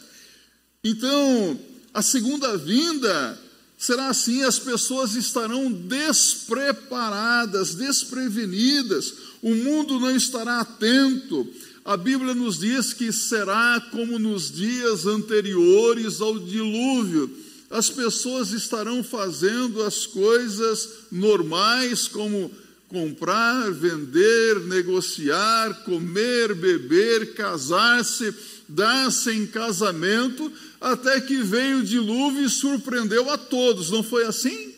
Então, 0.85 1.59
a 1.93 2.03
segunda 2.03 2.57
vinda 2.57 3.39
será 3.77 4.09
assim: 4.09 4.43
as 4.43 4.59
pessoas 4.59 5.15
estarão 5.15 5.73
despreparadas, 5.73 7.75
desprevenidas, 7.75 9.15
o 9.43 9.55
mundo 9.55 9.99
não 9.99 10.15
estará 10.15 10.61
atento. 10.61 11.49
A 11.85 11.97
Bíblia 11.97 12.35
nos 12.35 12.59
diz 12.59 12.93
que 12.93 13.11
será 13.11 13.81
como 13.91 14.19
nos 14.19 14.51
dias 14.51 15.07
anteriores 15.07 16.21
ao 16.21 16.39
dilúvio 16.39 17.49
as 17.71 17.89
pessoas 17.89 18.51
estarão 18.51 19.05
fazendo 19.05 19.83
as 19.85 20.05
coisas 20.05 20.89
normais, 21.11 22.09
como 22.09 22.51
comprar, 22.91 23.71
vender, 23.71 24.61
negociar, 24.67 25.85
comer, 25.85 26.55
beber, 26.57 27.35
casar-se, 27.35 28.35
dar-se 28.69 29.31
em 29.31 29.47
casamento, 29.47 30.53
até 30.81 31.21
que 31.21 31.41
veio 31.41 31.79
o 31.79 31.85
dilúvio 31.85 32.45
e 32.45 32.51
surpreendeu 32.51 33.31
a 33.31 33.39
todos. 33.39 33.91
Não 33.91 34.03
foi 34.03 34.25
assim? 34.25 34.75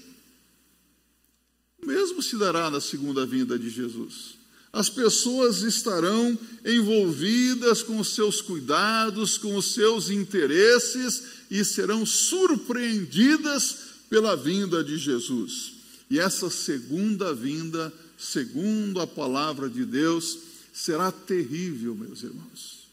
O 1.82 1.86
mesmo 1.86 2.22
se 2.22 2.36
dará 2.36 2.70
na 2.70 2.82
segunda 2.82 3.24
vinda 3.24 3.58
de 3.58 3.70
Jesus. 3.70 4.34
As 4.70 4.90
pessoas 4.90 5.62
estarão 5.62 6.38
envolvidas 6.64 7.82
com 7.82 7.98
os 7.98 8.14
seus 8.14 8.42
cuidados, 8.42 9.38
com 9.38 9.56
os 9.56 9.72
seus 9.72 10.10
interesses 10.10 11.22
e 11.50 11.64
serão 11.64 12.04
surpreendidas 12.04 13.76
pela 14.10 14.36
vinda 14.36 14.84
de 14.84 14.98
Jesus. 14.98 15.72
E 16.12 16.18
essa 16.18 16.50
segunda 16.50 17.34
vinda, 17.34 17.90
segundo 18.22 19.00
a 19.00 19.06
palavra 19.06 19.68
de 19.68 19.84
Deus, 19.84 20.38
será 20.72 21.10
terrível, 21.10 21.94
meus 21.94 22.22
irmãos. 22.22 22.88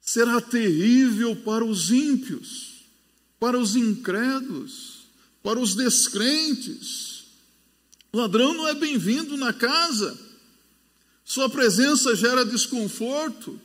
Será 0.00 0.40
terrível 0.40 1.34
para 1.36 1.64
os 1.64 1.90
ímpios, 1.90 2.84
para 3.40 3.58
os 3.58 3.76
incrédulos, 3.76 5.06
para 5.42 5.58
os 5.58 5.74
descrentes. 5.74 7.24
O 8.12 8.18
ladrão 8.18 8.52
não 8.52 8.68
é 8.68 8.74
bem-vindo 8.74 9.36
na 9.36 9.52
casa, 9.52 10.18
sua 11.24 11.48
presença 11.48 12.14
gera 12.14 12.44
desconforto. 12.44 13.58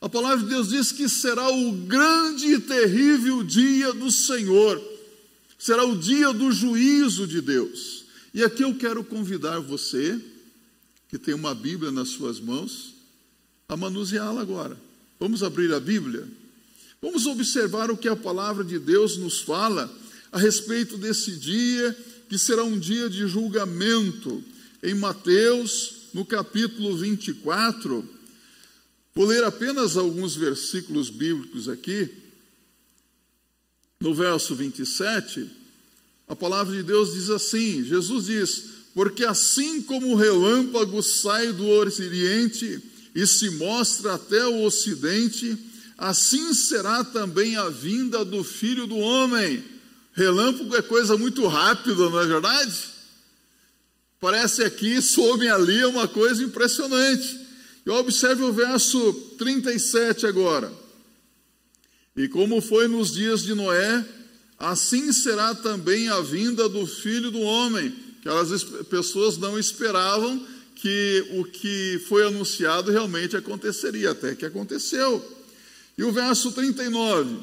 A 0.00 0.08
palavra 0.08 0.44
de 0.44 0.50
Deus 0.50 0.68
diz 0.68 0.92
que 0.92 1.08
será 1.08 1.50
o 1.50 1.72
grande 1.72 2.54
e 2.54 2.60
terrível 2.60 3.42
dia 3.42 3.92
do 3.92 4.10
Senhor, 4.10 4.82
será 5.58 5.84
o 5.84 5.96
dia 5.96 6.32
do 6.32 6.52
juízo 6.52 7.26
de 7.26 7.40
Deus. 7.40 7.97
E 8.32 8.42
aqui 8.42 8.62
eu 8.62 8.74
quero 8.76 9.02
convidar 9.04 9.58
você, 9.60 10.20
que 11.08 11.18
tem 11.18 11.34
uma 11.34 11.54
Bíblia 11.54 11.90
nas 11.90 12.10
suas 12.10 12.40
mãos, 12.40 12.94
a 13.68 13.76
manuseá-la 13.76 14.40
agora. 14.40 14.78
Vamos 15.18 15.42
abrir 15.42 15.72
a 15.72 15.80
Bíblia? 15.80 16.26
Vamos 17.00 17.26
observar 17.26 17.90
o 17.90 17.96
que 17.96 18.08
a 18.08 18.16
palavra 18.16 18.64
de 18.64 18.78
Deus 18.78 19.16
nos 19.16 19.40
fala 19.40 19.92
a 20.30 20.38
respeito 20.38 20.96
desse 20.96 21.36
dia, 21.36 21.96
que 22.28 22.38
será 22.38 22.64
um 22.64 22.78
dia 22.78 23.08
de 23.08 23.26
julgamento. 23.26 24.42
Em 24.82 24.94
Mateus, 24.94 26.08
no 26.12 26.24
capítulo 26.24 26.96
24, 26.96 28.18
Vou 29.18 29.26
ler 29.26 29.42
apenas 29.42 29.96
alguns 29.96 30.36
versículos 30.36 31.10
bíblicos 31.10 31.68
aqui. 31.68 32.08
No 33.98 34.14
verso 34.14 34.54
27, 34.54 35.50
a 36.28 36.36
palavra 36.36 36.76
de 36.76 36.82
Deus 36.82 37.14
diz 37.14 37.30
assim: 37.30 37.82
Jesus 37.82 38.26
diz: 38.26 38.64
Porque 38.94 39.24
assim 39.24 39.80
como 39.82 40.12
o 40.12 40.16
relâmpago 40.16 41.02
sai 41.02 41.52
do 41.52 41.66
Oriente 41.66 42.82
e 43.14 43.26
se 43.26 43.50
mostra 43.50 44.14
até 44.14 44.46
o 44.46 44.62
Ocidente, 44.62 45.56
assim 45.96 46.52
será 46.52 47.02
também 47.02 47.56
a 47.56 47.68
vinda 47.68 48.24
do 48.24 48.44
Filho 48.44 48.86
do 48.86 48.96
Homem. 48.96 49.64
Relâmpago 50.12 50.76
é 50.76 50.82
coisa 50.82 51.16
muito 51.16 51.46
rápida, 51.46 52.10
não 52.10 52.20
é 52.20 52.26
verdade? 52.26 52.76
Parece 54.20 54.64
aqui, 54.64 55.00
some 55.00 55.48
ali, 55.48 55.78
é 55.78 55.86
uma 55.86 56.08
coisa 56.08 56.42
impressionante. 56.42 57.38
E 57.86 57.90
observe 57.90 58.42
o 58.42 58.52
verso 58.52 59.12
37 59.38 60.26
agora. 60.26 60.70
E 62.16 62.28
como 62.28 62.60
foi 62.60 62.88
nos 62.88 63.12
dias 63.12 63.42
de 63.44 63.54
Noé, 63.54 64.04
assim 64.58 65.12
será 65.12 65.54
também 65.54 66.08
a 66.08 66.20
vinda 66.20 66.68
do 66.68 66.86
filho 66.86 67.30
do 67.30 67.40
homem. 67.40 67.94
Aquelas 68.20 68.64
pessoas 68.88 69.36
não 69.38 69.58
esperavam 69.58 70.44
que 70.74 71.26
o 71.32 71.44
que 71.44 72.00
foi 72.08 72.26
anunciado 72.26 72.90
realmente 72.90 73.36
aconteceria, 73.36 74.10
até 74.10 74.34
que 74.34 74.44
aconteceu. 74.44 75.24
E 75.96 76.02
o 76.02 76.12
verso 76.12 76.52
39: 76.52 77.36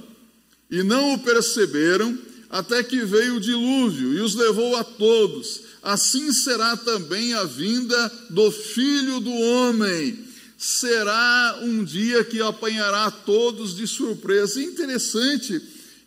E 0.70 0.84
não 0.84 1.14
o 1.14 1.20
perceberam, 1.20 2.18
até 2.50 2.84
que 2.84 3.04
veio 3.04 3.36
o 3.36 3.42
dilúvio 3.42 4.14
e 4.14 4.20
os 4.22 4.36
levou 4.36 4.76
a 4.76 4.84
todos. 4.84 5.62
Assim 5.82 6.32
será 6.32 6.76
também 6.78 7.34
a 7.34 7.44
vinda 7.44 8.12
do 8.30 8.52
filho 8.52 9.20
do 9.20 9.32
homem 9.32 10.26
será 10.58 11.60
um 11.62 11.84
dia 11.84 12.24
que 12.24 12.42
apanhará 12.42 13.12
todos 13.12 13.76
de 13.76 13.86
surpresa. 13.88 14.62
interessante 14.62 15.62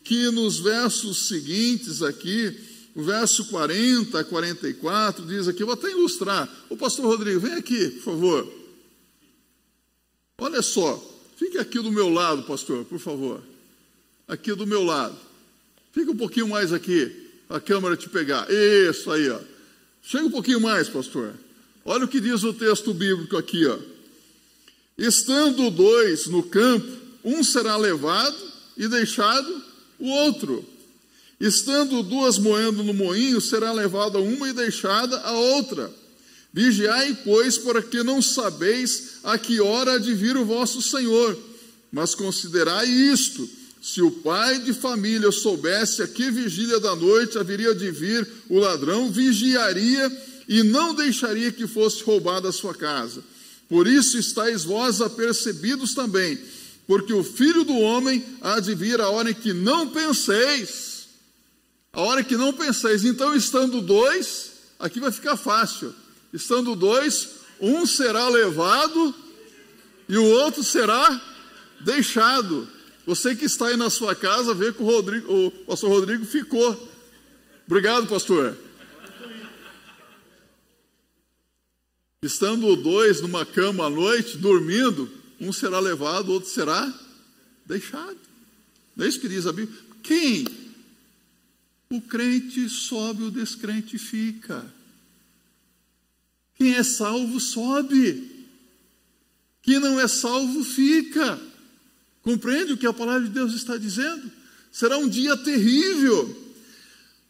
que 0.08 0.30
nos 0.30 0.58
versos 0.58 1.28
seguintes 1.28 2.00
aqui, 2.00 2.58
o 2.94 3.02
verso 3.02 3.44
40 3.44 4.18
a 4.18 4.24
44, 4.24 5.26
diz 5.26 5.46
aqui, 5.46 5.62
vou 5.62 5.74
até 5.74 5.90
ilustrar. 5.90 6.48
O 6.70 6.78
pastor 6.78 7.04
Rodrigo, 7.04 7.40
vem 7.40 7.52
aqui, 7.52 7.90
por 7.90 8.04
favor. 8.04 8.52
Olha 10.38 10.62
só, 10.62 10.98
fique 11.36 11.58
aqui 11.58 11.78
do 11.80 11.92
meu 11.92 12.08
lado, 12.08 12.42
pastor, 12.44 12.86
por 12.86 12.98
favor. 12.98 13.42
Aqui 14.26 14.54
do 14.54 14.66
meu 14.66 14.82
lado. 14.82 15.14
Fica 15.92 16.10
um 16.10 16.16
pouquinho 16.16 16.48
mais 16.48 16.72
aqui, 16.72 17.28
a 17.46 17.60
câmera 17.60 17.94
te 17.94 18.08
pegar. 18.08 18.46
Isso 18.50 19.10
aí, 19.10 19.28
ó. 19.28 19.38
Chega 20.02 20.24
um 20.24 20.30
pouquinho 20.30 20.60
mais, 20.60 20.88
pastor. 20.88 21.34
Olha 21.84 22.06
o 22.06 22.08
que 22.08 22.18
diz 22.18 22.42
o 22.44 22.54
texto 22.54 22.94
bíblico 22.94 23.36
aqui, 23.36 23.66
ó. 23.66 23.78
Estando 24.96 25.70
dois 25.70 26.28
no 26.28 26.42
campo, 26.44 26.88
um 27.22 27.44
será 27.44 27.76
levado 27.76 28.36
e 28.74 28.88
deixado 28.88 29.68
o 29.98 30.08
outro. 30.08 30.64
Estando 31.40 32.02
duas 32.02 32.38
moendo 32.38 32.82
no 32.82 32.92
moinho, 32.92 33.40
será 33.40 33.72
levada 33.72 34.18
uma 34.18 34.48
e 34.48 34.52
deixada 34.52 35.20
a 35.20 35.32
outra. 35.32 35.92
Vigiai, 36.52 37.16
pois, 37.24 37.58
para 37.58 37.82
que 37.82 38.02
não 38.02 38.20
sabeis 38.20 39.18
a 39.22 39.38
que 39.38 39.60
hora 39.60 39.92
há 39.92 39.98
de 39.98 40.14
vir 40.14 40.36
o 40.36 40.44
vosso 40.44 40.82
Senhor. 40.82 41.38
Mas 41.92 42.14
considerai 42.14 42.86
isto: 42.86 43.48
se 43.80 44.02
o 44.02 44.10
pai 44.10 44.58
de 44.58 44.72
família 44.72 45.30
soubesse 45.30 46.02
a 46.02 46.08
que 46.08 46.30
vigília 46.30 46.80
da 46.80 46.96
noite 46.96 47.38
haveria 47.38 47.74
de 47.74 47.90
vir 47.90 48.26
o 48.48 48.58
ladrão, 48.58 49.10
vigiaria 49.10 50.10
e 50.48 50.62
não 50.62 50.94
deixaria 50.94 51.52
que 51.52 51.66
fosse 51.66 52.02
roubada 52.02 52.48
a 52.48 52.52
sua 52.52 52.74
casa. 52.74 53.22
Por 53.68 53.86
isso 53.86 54.18
estáis 54.18 54.64
vós 54.64 55.00
apercebidos 55.00 55.94
também, 55.94 56.38
porque 56.88 57.12
o 57.12 57.22
filho 57.22 57.62
do 57.62 57.78
homem 57.78 58.24
há 58.40 58.58
de 58.58 58.74
vir 58.74 59.00
a 59.00 59.08
hora 59.08 59.30
em 59.30 59.34
que 59.34 59.52
não 59.52 59.90
penseis 59.90 60.88
a 61.92 62.02
hora 62.02 62.22
que 62.22 62.36
não 62.36 62.52
penseis. 62.52 63.04
Então, 63.04 63.34
estando 63.34 63.80
dois, 63.80 64.52
aqui 64.78 65.00
vai 65.00 65.10
ficar 65.10 65.36
fácil. 65.36 65.92
Estando 66.32 66.76
dois, 66.76 67.30
um 67.60 67.84
será 67.86 68.28
levado 68.28 69.12
e 70.08 70.16
o 70.16 70.24
outro 70.24 70.62
será 70.62 71.20
deixado. 71.80 72.68
Você 73.06 73.34
que 73.34 73.46
está 73.46 73.66
aí 73.66 73.76
na 73.76 73.90
sua 73.90 74.14
casa, 74.14 74.54
vê 74.54 74.72
que 74.72 74.80
o, 74.80 74.86
Rodrigo, 74.86 75.46
o 75.46 75.50
pastor 75.50 75.90
Rodrigo 75.90 76.24
ficou. 76.24 76.88
Obrigado, 77.66 78.06
pastor. 78.06 78.56
Estando 82.22 82.76
dois 82.76 83.20
numa 83.20 83.44
cama 83.44 83.86
à 83.86 83.90
noite, 83.90 84.36
dormindo, 84.36 85.10
um 85.40 85.52
será 85.52 85.78
levado, 85.78 86.32
outro 86.32 86.50
será 86.50 86.92
deixado. 87.64 88.18
Não 88.96 89.04
é 89.04 89.08
isso 89.08 89.20
que 89.20 89.28
diz 89.28 89.46
a 89.46 89.52
Bíblia? 89.52 89.78
Quem 90.02 90.46
o 91.90 92.00
crente 92.00 92.68
sobe, 92.68 93.22
o 93.22 93.30
descrente 93.30 93.98
fica. 93.98 94.64
Quem 96.56 96.74
é 96.74 96.82
salvo 96.82 97.38
sobe. 97.38 98.46
Quem 99.62 99.78
não 99.78 100.00
é 100.00 100.08
salvo 100.08 100.64
fica. 100.64 101.40
Compreende 102.22 102.72
o 102.72 102.76
que 102.76 102.86
a 102.86 102.92
palavra 102.92 103.26
de 103.26 103.32
Deus 103.32 103.54
está 103.54 103.76
dizendo? 103.76 104.30
Será 104.72 104.98
um 104.98 105.08
dia 105.08 105.36
terrível. 105.36 106.54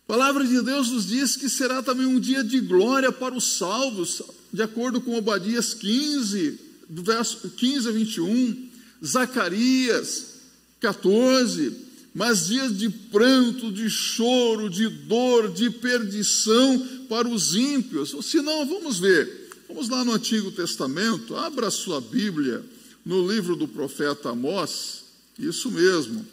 A 0.04 0.06
palavra 0.06 0.44
de 0.44 0.60
Deus 0.62 0.90
nos 0.90 1.06
diz 1.06 1.36
que 1.36 1.48
será 1.48 1.82
também 1.82 2.06
um 2.06 2.18
dia 2.18 2.42
de 2.42 2.60
glória 2.60 3.12
para 3.12 3.34
os 3.34 3.58
salvos, 3.58 4.22
de 4.52 4.62
acordo 4.62 5.00
com 5.00 5.16
Obadias 5.16 5.74
15, 5.74 6.67
do 6.88 7.02
verso 7.02 7.50
15 7.50 7.88
a 7.88 7.92
21, 7.92 8.70
Zacarias 9.04 10.38
14 10.80 11.88
mas 12.14 12.46
dias 12.46 12.76
de 12.76 12.88
pranto, 12.90 13.70
de 13.70 13.88
choro, 13.88 14.68
de 14.68 14.88
dor, 14.88 15.52
de 15.52 15.70
perdição 15.70 17.04
para 17.08 17.28
os 17.28 17.54
ímpios. 17.54 18.12
Se 18.26 18.40
não, 18.42 18.66
vamos 18.66 18.98
ver. 18.98 19.48
Vamos 19.68 19.88
lá 19.88 20.04
no 20.04 20.12
Antigo 20.12 20.50
Testamento, 20.50 21.36
abra 21.36 21.70
sua 21.70 22.00
Bíblia 22.00 22.64
no 23.04 23.30
livro 23.30 23.54
do 23.54 23.68
profeta 23.68 24.30
Amós, 24.30 25.04
isso 25.38 25.70
mesmo. 25.70 26.26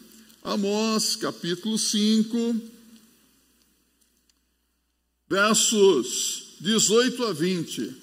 Amós, 0.43 1.15
capítulo 1.15 1.77
5, 1.77 2.55
versos 5.29 6.55
18 6.61 7.25
a 7.25 7.33
20. 7.33 7.95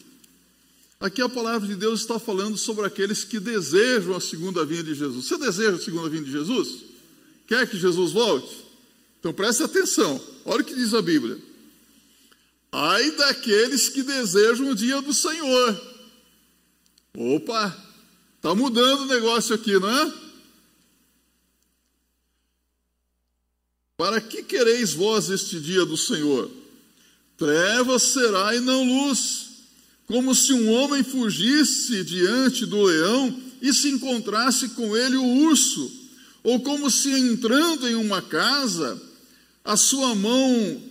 Aqui 1.03 1.21
a 1.21 1.29
palavra 1.29 1.67
de 1.67 1.75
Deus 1.75 2.03
está 2.03 2.17
falando 2.17 2.57
sobre 2.57 2.87
aqueles 2.87 3.25
que 3.25 3.41
desejam 3.41 4.15
a 4.15 4.21
segunda 4.21 4.65
vinda 4.65 4.85
de 4.85 4.95
Jesus. 4.95 5.27
Você 5.27 5.37
deseja 5.37 5.75
a 5.75 5.81
segunda 5.81 6.09
vinda 6.09 6.27
de 6.27 6.31
Jesus? 6.31 6.85
Quer 7.45 7.69
que 7.69 7.77
Jesus 7.77 8.13
volte? 8.13 8.57
Então 9.19 9.33
preste 9.33 9.65
atenção, 9.65 10.23
olha 10.45 10.63
o 10.63 10.65
que 10.65 10.77
diz 10.77 10.95
a 10.95 11.03
Bíblia. 11.03 11.37
Ai 12.71 13.11
daqueles 13.17 13.89
que 13.89 14.05
desejam 14.05 14.71
o 14.71 14.77
dia 14.77 15.03
do 15.03 15.13
Senhor. 15.13 15.83
Opa, 17.17 17.77
está 18.37 18.55
mudando 18.55 19.01
o 19.01 19.07
negócio 19.07 19.57
aqui, 19.57 19.77
não 19.81 19.91
é? 19.91 20.15
Para 23.97 24.21
que 24.21 24.45
quereis 24.45 24.93
vós 24.93 25.29
este 25.31 25.61
dia 25.61 25.85
do 25.85 25.97
Senhor? 25.97 26.49
Trevas 27.37 28.03
será 28.05 28.55
e 28.55 28.61
não 28.61 28.85
luz, 28.85 29.52
como 30.07 30.35
se 30.35 30.53
um 30.53 30.71
homem 30.71 31.03
fugisse 31.03 32.05
diante 32.05 32.67
do 32.67 32.83
leão 32.83 33.41
e 33.61 33.73
se 33.73 33.89
encontrasse 33.89 34.71
com 34.71 34.97
ele 34.97 35.17
o 35.17 35.25
urso 35.45 36.03
ou 36.43 36.61
como 36.61 36.91
se 36.91 37.11
entrando 37.11 37.89
em 37.89 37.95
uma 37.95 38.21
casa, 38.21 39.01
a 39.65 39.77
sua 39.77 40.15
mão 40.15 40.83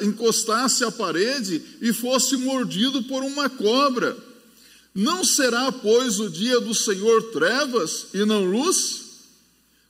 encostasse 0.00 0.84
à 0.84 0.90
parede 0.90 1.62
e 1.80 1.92
fosse 1.92 2.36
mordido 2.36 3.02
por 3.04 3.22
uma 3.22 3.48
cobra. 3.48 4.16
Não 4.94 5.24
será, 5.24 5.70
pois, 5.72 6.20
o 6.20 6.28
dia 6.28 6.60
do 6.60 6.74
Senhor 6.74 7.30
trevas 7.32 8.08
e 8.12 8.24
não 8.24 8.44
luz? 8.44 9.00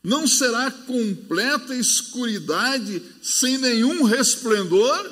Não 0.04 0.26
será 0.26 0.70
completa 0.70 1.74
escuridade 1.74 3.02
sem 3.22 3.58
nenhum 3.58 4.02
resplendor? 4.02 5.10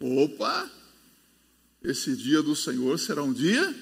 Opa! 0.00 0.70
Esse 1.84 2.16
dia 2.16 2.42
do 2.42 2.56
Senhor 2.56 2.98
será 2.98 3.22
um 3.22 3.32
dia 3.32 3.74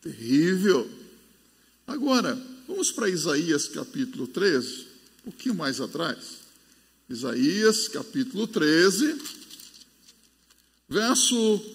terrível. 0.00 0.90
Agora, 1.86 2.36
Vamos 2.68 2.92
para 2.92 3.08
Isaías 3.08 3.66
capítulo 3.66 4.26
13, 4.26 4.86
um 5.26 5.30
pouquinho 5.30 5.54
mais 5.54 5.80
atrás. 5.80 6.40
Isaías 7.08 7.88
capítulo 7.88 8.46
13, 8.46 9.16
verso 10.86 11.74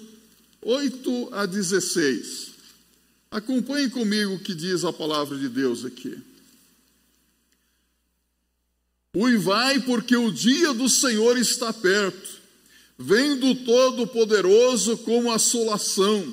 8 0.62 1.30
a 1.34 1.48
16. 1.48 2.52
Acompanhe 3.32 3.89
comigo 3.89 4.36
o 4.36 4.39
que 4.39 4.54
diz 4.54 4.86
a 4.86 4.94
palavra 4.94 5.36
de 5.36 5.50
Deus 5.50 5.84
aqui. 5.84 6.16
Uivai, 9.18 9.80
porque 9.82 10.16
o 10.16 10.32
dia 10.32 10.76
do 10.76 10.88
Senhor 10.88 11.39
está 11.39 11.74
perto. 11.74 12.42
Vem 12.97 13.38
do 13.38 13.56
Todo-Poderoso 13.56 14.97
como 14.97 15.32
assolação, 15.32 16.25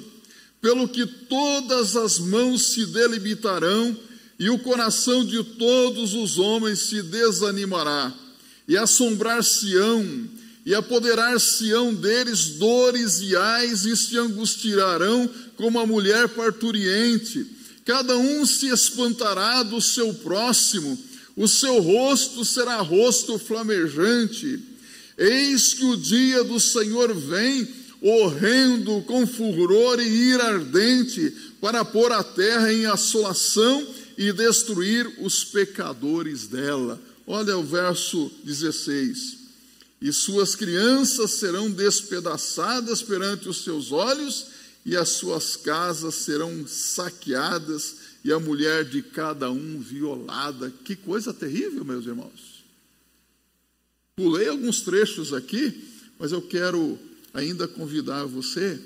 pelo 0.60 0.88
que 0.88 1.06
todas 1.06 1.96
as 1.96 2.18
mãos 2.18 2.72
se 2.72 2.86
delimitarão 2.86 3.96
e 4.38 4.48
o 4.50 4.58
coração 4.58 5.24
de 5.24 5.42
todos 5.42 6.14
os 6.14 6.38
homens 6.38 6.80
se 6.80 7.02
desanimará, 7.02 8.12
e 8.66 8.76
assombrar-se-ão, 8.76 10.28
e 10.64 10.74
apoderar-se-ão 10.74 11.94
deles 11.94 12.50
dores 12.50 13.20
e 13.20 13.34
ais, 13.34 13.84
e 13.84 13.96
se 13.96 14.16
angustiarão 14.18 15.28
como 15.56 15.78
a 15.78 15.86
mulher 15.86 16.28
parturiente. 16.28 17.46
Cada 17.84 18.16
um 18.16 18.46
se 18.46 18.68
espantará 18.68 19.62
do 19.62 19.80
seu 19.80 20.12
próximo, 20.14 20.98
o 21.36 21.48
seu 21.48 21.80
rosto 21.80 22.44
será 22.44 22.76
rosto 22.80 23.38
flamejante. 23.38 24.69
Eis 25.20 25.74
que 25.74 25.84
o 25.84 25.98
dia 25.98 26.42
do 26.42 26.58
Senhor 26.58 27.14
vem, 27.14 27.68
horrendo, 28.00 29.02
com 29.02 29.26
furor 29.26 30.00
e 30.00 30.08
ira 30.08 30.44
ardente, 30.44 31.30
para 31.60 31.84
pôr 31.84 32.10
a 32.10 32.24
terra 32.24 32.72
em 32.72 32.86
assolação 32.86 33.86
e 34.16 34.32
destruir 34.32 35.06
os 35.20 35.44
pecadores 35.44 36.46
dela. 36.46 36.98
Olha 37.26 37.58
o 37.58 37.62
verso 37.62 38.32
16. 38.44 39.36
E 40.00 40.10
suas 40.10 40.56
crianças 40.56 41.32
serão 41.32 41.70
despedaçadas 41.70 43.02
perante 43.02 43.46
os 43.46 43.62
seus 43.62 43.92
olhos, 43.92 44.46
e 44.86 44.96
as 44.96 45.10
suas 45.10 45.54
casas 45.54 46.14
serão 46.14 46.66
saqueadas, 46.66 47.96
e 48.24 48.32
a 48.32 48.40
mulher 48.40 48.86
de 48.86 49.02
cada 49.02 49.50
um 49.50 49.80
violada. 49.80 50.72
Que 50.82 50.96
coisa 50.96 51.34
terrível, 51.34 51.84
meus 51.84 52.06
irmãos. 52.06 52.49
Pulei 54.20 54.48
alguns 54.48 54.82
trechos 54.82 55.32
aqui, 55.32 55.82
mas 56.18 56.30
eu 56.30 56.42
quero 56.42 56.98
ainda 57.32 57.66
convidar 57.66 58.26
você 58.26 58.78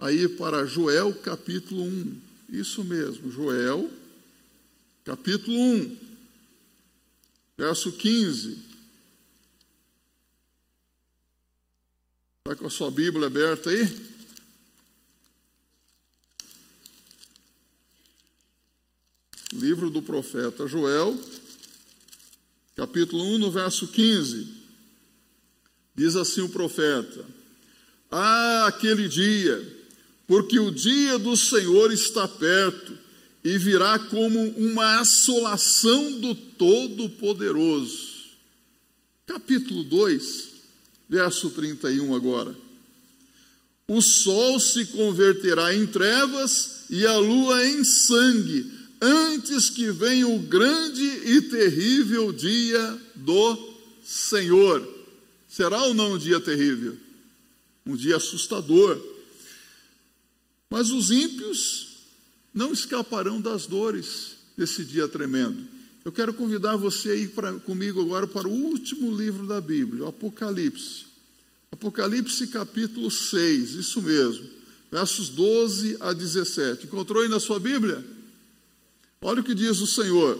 a 0.00 0.10
ir 0.10 0.36
para 0.36 0.66
Joel 0.66 1.14
capítulo 1.14 1.84
1. 1.84 2.20
Isso 2.48 2.82
mesmo, 2.82 3.30
Joel 3.30 3.88
capítulo 5.04 5.56
1, 5.56 5.96
verso 7.56 7.92
15. 7.92 8.58
Está 12.40 12.56
com 12.56 12.66
a 12.66 12.70
sua 12.70 12.90
Bíblia 12.90 13.28
aberta 13.28 13.70
aí? 13.70 13.96
Livro 19.52 19.88
do 19.88 20.02
profeta 20.02 20.66
Joel, 20.66 21.16
capítulo 22.76 23.24
1, 23.24 23.38
no 23.38 23.50
verso 23.50 23.88
15. 23.88 24.46
Diz 25.94 26.14
assim 26.14 26.42
o 26.42 26.48
profeta: 26.50 27.24
Ah, 28.10 28.66
aquele 28.66 29.08
dia, 29.08 29.60
porque 30.26 30.60
o 30.60 30.70
dia 30.70 31.18
do 31.18 31.36
Senhor 31.36 31.90
está 31.90 32.28
perto 32.28 32.96
e 33.42 33.56
virá 33.56 33.98
como 33.98 34.40
uma 34.58 35.00
assolação 35.00 36.20
do 36.20 36.34
Todo-Poderoso. 36.34 38.16
Capítulo 39.24 39.82
2, 39.82 40.48
verso 41.08 41.50
31 41.50 42.14
agora. 42.14 42.54
O 43.88 44.02
sol 44.02 44.58
se 44.58 44.84
converterá 44.86 45.74
em 45.74 45.86
trevas 45.86 46.86
e 46.90 47.06
a 47.06 47.16
lua 47.16 47.64
em 47.66 47.84
sangue, 47.84 48.70
antes 49.00 49.70
que 49.70 49.90
venha 49.90 50.26
o 50.28 50.38
grande 50.38 51.02
e 51.02 51.42
terrível 51.42 52.32
dia 52.32 53.00
do 53.14 53.74
Senhor. 54.02 54.86
Será 55.48 55.82
ou 55.82 55.94
não 55.94 56.12
um 56.12 56.18
dia 56.18 56.40
terrível? 56.40 56.96
Um 57.84 57.96
dia 57.96 58.16
assustador. 58.16 59.00
Mas 60.70 60.90
os 60.90 61.10
ímpios 61.10 61.88
não 62.52 62.72
escaparão 62.72 63.40
das 63.40 63.66
dores 63.66 64.36
desse 64.56 64.84
dia 64.84 65.06
tremendo. 65.06 65.66
Eu 66.04 66.12
quero 66.12 66.32
convidar 66.32 66.76
você 66.76 67.10
a 67.10 67.14
ir 67.14 67.28
pra, 67.30 67.52
comigo 67.54 68.00
agora 68.00 68.26
para 68.26 68.48
o 68.48 68.52
último 68.52 69.14
livro 69.14 69.46
da 69.46 69.60
Bíblia, 69.60 70.04
o 70.04 70.08
Apocalipse. 70.08 71.06
Apocalipse 71.70 72.46
capítulo 72.46 73.10
6, 73.10 73.72
isso 73.72 74.00
mesmo, 74.00 74.48
versos 74.90 75.28
12 75.28 75.96
a 76.00 76.12
17. 76.12 76.86
Encontrou 76.86 77.22
aí 77.22 77.28
na 77.28 77.40
sua 77.40 77.58
Bíblia? 77.58 78.04
Olha 79.26 79.40
o 79.40 79.44
que 79.44 79.56
diz 79.56 79.80
o 79.80 79.88
Senhor. 79.88 80.38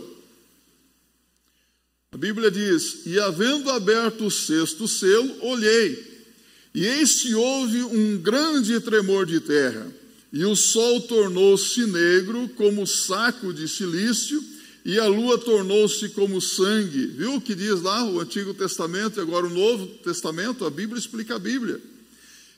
A 2.13 2.17
Bíblia 2.17 2.53
diz: 2.53 3.05
E 3.05 3.19
havendo 3.19 3.69
aberto 3.69 4.27
o 4.27 4.31
sexto 4.31 4.87
selo, 4.87 5.45
olhei, 5.45 6.23
e 6.73 6.87
eis 6.87 7.17
que 7.17 7.35
houve 7.35 7.83
um 7.83 8.17
grande 8.19 8.79
tremor 8.79 9.27
de 9.27 9.41
terra, 9.41 9.93
e 10.33 10.45
o 10.45 10.55
sol 10.55 11.01
tornou-se 11.01 11.85
negro 11.85 12.49
como 12.51 12.87
saco 12.87 13.53
de 13.53 13.67
silício, 13.67 14.41
e 14.85 15.01
a 15.01 15.09
lua 15.09 15.37
tornou-se 15.37 16.09
como 16.11 16.41
sangue. 16.41 17.07
Viu 17.09 17.35
o 17.35 17.41
que 17.41 17.57
diz 17.57 17.83
lá 17.83 18.05
o 18.05 18.21
Antigo 18.21 18.55
Testamento 18.55 19.19
e 19.19 19.21
agora 19.21 19.47
o 19.47 19.51
Novo 19.51 19.89
Testamento? 20.05 20.65
A 20.65 20.71
Bíblia 20.71 21.01
explica 21.01 21.35
a 21.35 21.41
Bíblia. 21.41 21.81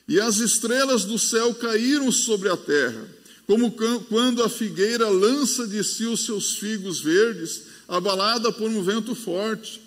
E 0.07 0.19
as 0.19 0.37
estrelas 0.37 1.05
do 1.05 1.17
céu 1.17 1.55
caíram 1.55 2.11
sobre 2.11 2.49
a 2.49 2.57
terra, 2.57 3.18
como 3.49 3.71
quando 4.07 4.43
a 4.43 4.47
figueira 4.47 5.09
lança 5.09 5.65
de 5.65 5.83
si 5.83 6.05
os 6.05 6.23
seus 6.23 6.57
figos 6.57 6.99
verdes, 6.99 7.63
abalada 7.87 8.51
por 8.51 8.69
um 8.69 8.83
vento 8.83 9.15
forte. 9.15 9.81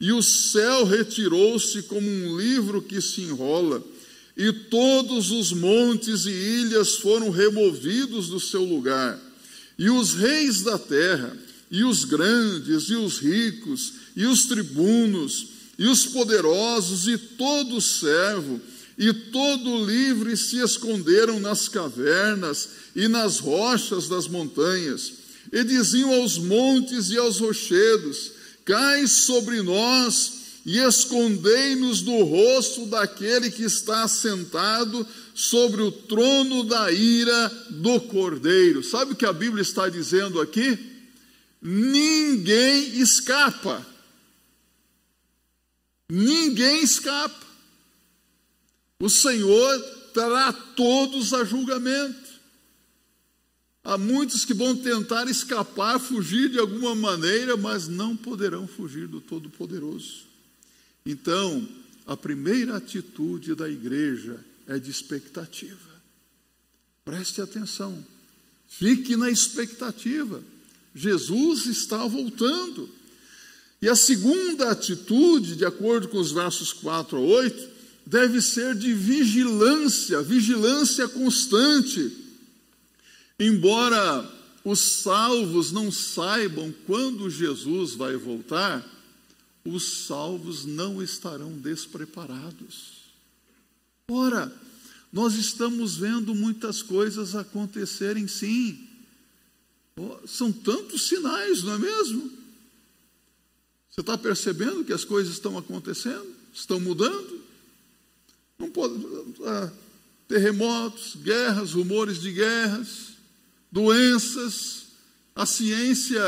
E 0.00 0.10
o 0.12 0.22
céu 0.22 0.86
retirou-se 0.86 1.82
como 1.82 2.08
um 2.08 2.40
livro 2.40 2.80
que 2.80 3.02
se 3.02 3.20
enrola, 3.20 3.84
e 4.34 4.50
todos 4.50 5.30
os 5.30 5.52
montes 5.52 6.24
e 6.24 6.30
ilhas 6.30 6.96
foram 6.96 7.28
removidos 7.28 8.28
do 8.28 8.40
seu 8.40 8.64
lugar. 8.64 9.20
E 9.78 9.90
os 9.90 10.14
reis 10.14 10.62
da 10.62 10.78
terra, 10.78 11.36
e 11.70 11.84
os 11.84 12.06
grandes, 12.06 12.84
e 12.84 12.94
os 12.94 13.18
ricos, 13.18 13.92
e 14.16 14.24
os 14.24 14.46
tribunos, 14.46 15.48
e 15.78 15.86
os 15.86 16.06
poderosos, 16.06 17.06
e 17.06 17.18
todo 17.18 17.78
servo, 17.78 18.58
e 18.96 19.12
todo 19.12 19.84
livre 19.84 20.34
se 20.34 20.60
esconderam 20.60 21.40
nas 21.40 21.68
cavernas 21.68 22.81
e 22.94 23.08
nas 23.08 23.38
rochas 23.38 24.08
das 24.08 24.28
montanhas, 24.28 25.12
e 25.52 25.64
diziam 25.64 26.12
aos 26.12 26.38
montes 26.38 27.10
e 27.10 27.18
aos 27.18 27.38
rochedos: 27.38 28.32
Cai 28.64 29.06
sobre 29.06 29.62
nós 29.62 30.42
e 30.64 30.78
escondei-nos 30.78 32.02
do 32.02 32.22
rosto 32.22 32.86
daquele 32.86 33.50
que 33.50 33.64
está 33.64 34.06
sentado 34.06 35.06
sobre 35.34 35.82
o 35.82 35.90
trono 35.90 36.62
da 36.62 36.92
ira 36.92 37.48
do 37.70 38.00
Cordeiro. 38.00 38.82
Sabe 38.82 39.12
o 39.12 39.16
que 39.16 39.26
a 39.26 39.32
Bíblia 39.32 39.62
está 39.62 39.88
dizendo 39.88 40.40
aqui? 40.40 40.78
Ninguém 41.60 43.00
escapa. 43.00 43.84
Ninguém 46.08 46.82
escapa. 46.82 47.46
O 49.00 49.08
Senhor 49.08 49.80
trará 50.14 50.52
todos 50.52 51.32
a 51.32 51.44
julgamento. 51.44 52.21
Há 53.84 53.98
muitos 53.98 54.44
que 54.44 54.54
vão 54.54 54.76
tentar 54.76 55.28
escapar, 55.28 55.98
fugir 55.98 56.48
de 56.48 56.58
alguma 56.58 56.94
maneira, 56.94 57.56
mas 57.56 57.88
não 57.88 58.16
poderão 58.16 58.66
fugir 58.68 59.08
do 59.08 59.20
Todo-Poderoso. 59.20 60.22
Então, 61.04 61.68
a 62.06 62.16
primeira 62.16 62.76
atitude 62.76 63.54
da 63.54 63.68
igreja 63.68 64.38
é 64.68 64.78
de 64.78 64.90
expectativa. 64.90 65.92
Preste 67.04 67.40
atenção, 67.40 68.04
fique 68.68 69.16
na 69.16 69.28
expectativa. 69.30 70.42
Jesus 70.94 71.66
está 71.66 72.06
voltando. 72.06 72.88
E 73.80 73.88
a 73.88 73.96
segunda 73.96 74.70
atitude, 74.70 75.56
de 75.56 75.64
acordo 75.64 76.06
com 76.06 76.18
os 76.18 76.30
versos 76.30 76.72
4 76.72 77.16
a 77.16 77.20
8, 77.20 77.68
deve 78.06 78.40
ser 78.40 78.76
de 78.76 78.94
vigilância, 78.94 80.22
vigilância 80.22 81.08
constante. 81.08 82.21
Embora 83.42 84.30
os 84.64 84.78
salvos 84.78 85.72
não 85.72 85.90
saibam 85.90 86.72
quando 86.86 87.28
Jesus 87.28 87.92
vai 87.92 88.14
voltar, 88.14 88.88
os 89.64 90.04
salvos 90.06 90.64
não 90.64 91.02
estarão 91.02 91.50
despreparados. 91.58 93.02
Ora, 94.08 94.52
nós 95.12 95.34
estamos 95.34 95.96
vendo 95.96 96.36
muitas 96.36 96.82
coisas 96.82 97.34
acontecerem 97.34 98.28
sim. 98.28 98.88
São 100.24 100.52
tantos 100.52 101.08
sinais, 101.08 101.64
não 101.64 101.74
é 101.74 101.78
mesmo? 101.78 102.30
Você 103.90 104.02
está 104.02 104.16
percebendo 104.16 104.84
que 104.84 104.92
as 104.92 105.04
coisas 105.04 105.32
estão 105.32 105.58
acontecendo, 105.58 106.32
estão 106.54 106.78
mudando? 106.78 107.42
Não 108.56 108.70
pode, 108.70 108.94
ah, 109.44 109.72
terremotos, 110.28 111.16
guerras, 111.16 111.72
rumores 111.72 112.20
de 112.20 112.30
guerras, 112.30 113.11
doenças. 113.72 114.82
A 115.34 115.46
ciência 115.46 116.20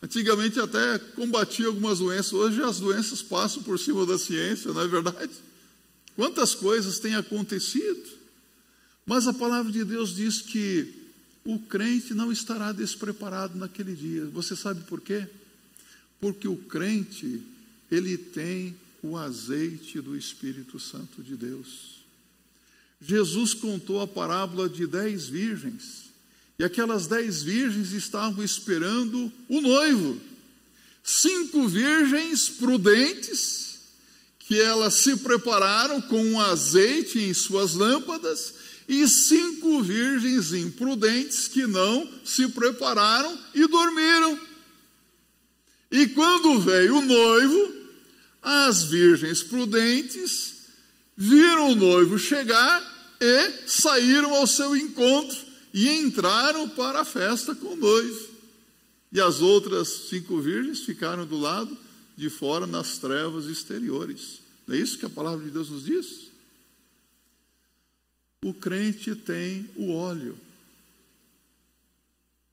antigamente 0.00 0.60
até 0.60 0.98
combatia 0.98 1.66
algumas 1.66 1.98
doenças, 1.98 2.32
hoje 2.32 2.62
as 2.62 2.78
doenças 2.78 3.22
passam 3.22 3.62
por 3.62 3.76
cima 3.78 4.06
da 4.06 4.16
ciência, 4.16 4.72
não 4.72 4.80
é 4.80 4.86
verdade? 4.86 5.32
Quantas 6.14 6.54
coisas 6.54 7.00
têm 7.00 7.16
acontecido? 7.16 8.16
Mas 9.04 9.26
a 9.26 9.32
palavra 9.32 9.70
de 9.70 9.84
Deus 9.84 10.14
diz 10.14 10.40
que 10.40 10.94
o 11.44 11.58
crente 11.58 12.14
não 12.14 12.32
estará 12.32 12.72
despreparado 12.72 13.58
naquele 13.58 13.94
dia. 13.94 14.26
Você 14.26 14.56
sabe 14.56 14.82
por 14.84 15.00
quê? 15.00 15.26
Porque 16.20 16.48
o 16.48 16.56
crente, 16.56 17.42
ele 17.90 18.16
tem 18.16 18.76
o 19.02 19.16
azeite 19.16 20.00
do 20.00 20.16
Espírito 20.16 20.80
Santo 20.80 21.22
de 21.22 21.36
Deus. 21.36 21.96
Jesus 23.00 23.54
contou 23.54 24.00
a 24.00 24.08
parábola 24.08 24.68
de 24.68 24.86
dez 24.86 25.28
virgens, 25.28 26.05
e 26.58 26.64
aquelas 26.64 27.06
dez 27.06 27.42
virgens 27.42 27.92
estavam 27.92 28.42
esperando 28.42 29.30
o 29.48 29.60
noivo. 29.60 30.20
Cinco 31.02 31.68
virgens 31.68 32.48
prudentes, 32.48 33.78
que 34.38 34.60
elas 34.60 34.94
se 34.94 35.16
prepararam 35.16 36.00
com 36.00 36.24
um 36.24 36.40
azeite 36.40 37.18
em 37.18 37.34
suas 37.34 37.74
lâmpadas, 37.74 38.54
e 38.88 39.06
cinco 39.08 39.82
virgens 39.82 40.52
imprudentes 40.52 41.48
que 41.48 41.66
não 41.66 42.08
se 42.24 42.48
prepararam 42.48 43.36
e 43.54 43.66
dormiram. 43.66 44.38
E 45.90 46.06
quando 46.08 46.60
veio 46.60 46.98
o 46.98 47.02
noivo, 47.02 47.74
as 48.42 48.84
virgens 48.84 49.42
prudentes 49.42 50.54
viram 51.16 51.72
o 51.72 51.74
noivo 51.74 52.18
chegar 52.18 53.16
e 53.20 53.68
saíram 53.68 54.34
ao 54.34 54.46
seu 54.46 54.76
encontro 54.76 55.46
e 55.72 55.88
entraram 55.88 56.68
para 56.68 57.00
a 57.00 57.04
festa 57.04 57.54
com 57.54 57.76
noivo. 57.76 58.36
E 59.12 59.20
as 59.20 59.40
outras 59.40 59.88
cinco 60.08 60.40
virgens 60.40 60.80
ficaram 60.80 61.26
do 61.26 61.38
lado 61.38 61.76
de 62.16 62.30
fora 62.30 62.66
nas 62.66 62.98
trevas 62.98 63.46
exteriores. 63.46 64.40
Não 64.66 64.74
é 64.74 64.78
isso 64.78 64.98
que 64.98 65.06
a 65.06 65.10
palavra 65.10 65.44
de 65.44 65.50
Deus 65.50 65.70
nos 65.70 65.84
diz? 65.84 66.26
O 68.44 68.54
crente 68.54 69.14
tem 69.14 69.68
o 69.76 69.92
óleo, 69.92 70.38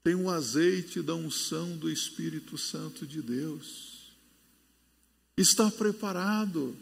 tem 0.03 0.15
o 0.15 0.29
azeite 0.29 1.01
da 1.01 1.15
unção 1.15 1.77
do 1.77 1.89
Espírito 1.89 2.57
Santo 2.57 3.05
de 3.05 3.21
Deus. 3.21 4.11
Está 5.37 5.69
preparado. 5.71 6.75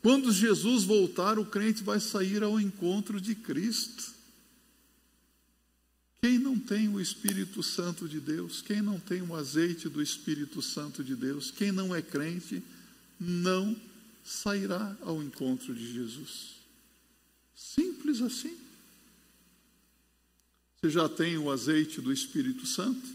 Quando 0.00 0.32
Jesus 0.32 0.84
voltar, 0.84 1.38
o 1.38 1.44
crente 1.44 1.82
vai 1.82 2.00
sair 2.00 2.42
ao 2.42 2.60
encontro 2.60 3.20
de 3.20 3.34
Cristo. 3.34 4.11
Quem 6.22 6.38
não 6.38 6.56
tem 6.56 6.88
o 6.88 7.00
Espírito 7.00 7.64
Santo 7.64 8.08
de 8.08 8.20
Deus, 8.20 8.62
quem 8.62 8.80
não 8.80 9.00
tem 9.00 9.20
o 9.22 9.34
azeite 9.34 9.88
do 9.88 10.00
Espírito 10.00 10.62
Santo 10.62 11.02
de 11.02 11.16
Deus, 11.16 11.50
quem 11.50 11.72
não 11.72 11.92
é 11.92 12.00
crente, 12.00 12.62
não 13.18 13.76
sairá 14.24 14.96
ao 15.00 15.20
encontro 15.20 15.74
de 15.74 15.92
Jesus. 15.92 16.52
Simples 17.56 18.20
assim. 18.22 18.56
Você 20.76 20.90
já 20.90 21.08
tem 21.08 21.36
o 21.38 21.50
azeite 21.50 22.00
do 22.00 22.12
Espírito 22.12 22.66
Santo? 22.66 23.08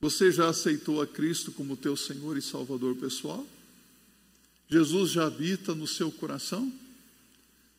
Você 0.00 0.32
já 0.32 0.48
aceitou 0.48 1.02
a 1.02 1.06
Cristo 1.06 1.52
como 1.52 1.76
teu 1.76 1.94
Senhor 1.94 2.38
e 2.38 2.42
Salvador 2.42 2.96
pessoal? 2.96 3.46
Jesus 4.66 5.10
já 5.10 5.26
habita 5.26 5.74
no 5.74 5.86
seu 5.86 6.10
coração? 6.10 6.72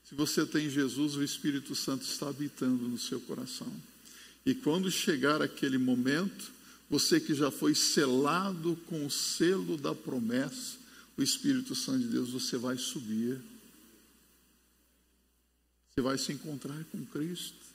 Se 0.07 0.13
você 0.13 0.45
tem 0.45 0.69
Jesus, 0.69 1.15
o 1.15 1.23
Espírito 1.23 1.73
Santo 1.73 2.03
está 2.03 2.29
habitando 2.29 2.87
no 2.87 2.97
seu 2.97 3.19
coração. 3.19 3.71
E 4.45 4.53
quando 4.53 4.91
chegar 4.91 5.41
aquele 5.41 5.79
momento, 5.79 6.51
você 6.87 7.19
que 7.19 7.33
já 7.33 7.49
foi 7.49 7.73
selado 7.73 8.77
com 8.85 9.03
o 9.03 9.09
selo 9.09 9.75
da 9.77 9.95
promessa, 9.95 10.77
o 11.17 11.23
Espírito 11.23 11.73
Santo 11.73 11.99
de 11.99 12.07
Deus, 12.09 12.29
você 12.29 12.55
vai 12.55 12.77
subir. 12.77 13.41
Você 15.89 16.01
vai 16.01 16.19
se 16.19 16.31
encontrar 16.31 16.83
com 16.91 17.03
Cristo. 17.05 17.65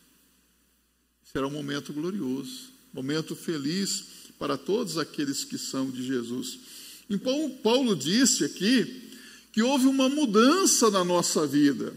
Será 1.33 1.49
um 1.49 1.51
momento 1.51 1.93
glorioso, 1.93 2.71
momento 2.93 3.35
feliz 3.35 4.05
para 4.39 4.57
todos 4.57 4.99
aqueles 4.99 5.43
que 5.43 5.59
são 5.59 5.91
de 5.91 6.05
Jesus. 6.05 6.61
Então, 7.09 7.59
Paulo 7.63 7.97
disse 7.97 8.45
aqui 8.45 9.11
que 9.53 9.63
houve 9.63 9.87
uma 9.87 10.09
mudança 10.09 10.91
na 10.93 11.05
nossa 11.05 11.45
vida. 11.45 11.93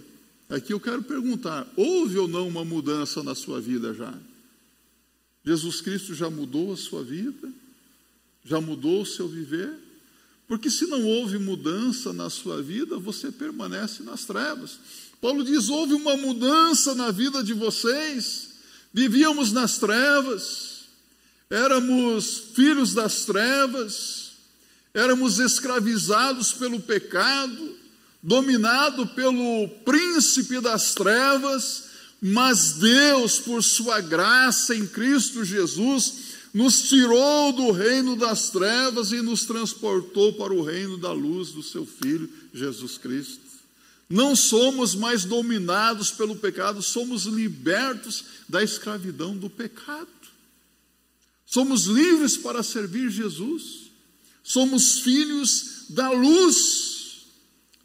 Aqui 0.54 0.72
eu 0.72 0.80
quero 0.80 1.02
perguntar: 1.02 1.68
houve 1.76 2.16
ou 2.20 2.28
não 2.28 2.48
uma 2.48 2.64
mudança 2.64 3.24
na 3.24 3.34
sua 3.34 3.60
vida 3.60 3.92
já? 3.92 4.14
Jesus 5.44 5.82
Cristo 5.82 6.14
já 6.14 6.30
mudou 6.30 6.72
a 6.72 6.78
sua 6.78 7.04
vida? 7.04 7.52
Já 8.46 8.62
mudou 8.62 9.02
o 9.02 9.06
seu 9.06 9.28
viver? 9.28 9.74
Porque 10.48 10.70
se 10.70 10.86
não 10.86 11.04
houve 11.06 11.40
mudança 11.40 12.14
na 12.14 12.30
sua 12.30 12.62
vida, 12.62 13.00
você 13.00 13.32
permanece 13.32 14.04
nas 14.04 14.26
trevas. 14.26 14.78
Paulo 15.20 15.44
diz: 15.44 15.70
houve 15.70 15.96
uma 15.96 16.16
mudança 16.16 16.94
na 16.94 17.10
vida 17.10 17.44
de 17.44 17.54
vocês. 17.54 18.50
Vivíamos 18.94 19.52
nas 19.52 19.80
trevas, 19.80 20.82
éramos 21.50 22.38
filhos 22.54 22.94
das 22.94 23.26
trevas, 23.26 24.34
éramos 24.94 25.40
escravizados 25.40 26.54
pelo 26.54 26.80
pecado, 26.80 27.83
dominado 28.24 29.06
pelo 29.08 29.68
príncipe 29.84 30.62
das 30.62 30.94
trevas, 30.94 31.84
mas 32.22 32.74
Deus, 32.74 33.38
por 33.38 33.62
sua 33.62 34.00
graça 34.00 34.74
em 34.74 34.88
Cristo 34.88 35.44
Jesus, 35.44 36.34
nos 36.54 36.84
tirou 36.84 37.52
do 37.52 37.72
reino 37.72 38.16
das 38.16 38.50
trevas 38.50 39.12
e 39.12 39.22
nos 39.22 39.44
transportou 39.44 40.32
para 40.34 40.54
o 40.54 40.64
reino 40.64 40.98
da 40.98 41.12
luz 41.12 41.50
do 41.50 41.62
seu 41.62 41.86
Filho, 41.86 42.30
Jesus 42.54 42.98
Cristo. 42.98 43.42
Não 44.10 44.36
somos 44.36 44.96
mais 44.96 45.26
dominados 45.26 46.12
pelo 46.12 46.36
pecado, 46.36 46.82
somos 46.82 47.24
libertos 47.24 48.24
da 48.48 48.64
escravidão 48.64 49.36
do 49.36 49.50
pecado. 49.50 50.08
Somos 51.46 51.86
livres 51.86 52.38
para 52.38 52.64
servir 52.64 53.10
Jesus. 53.10 53.92
Somos 54.44 55.00
filhos 55.00 55.86
da 55.90 56.10
luz, 56.12 56.93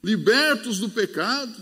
libertos 0.03 0.79
do 0.79 0.89
pecado. 0.89 1.55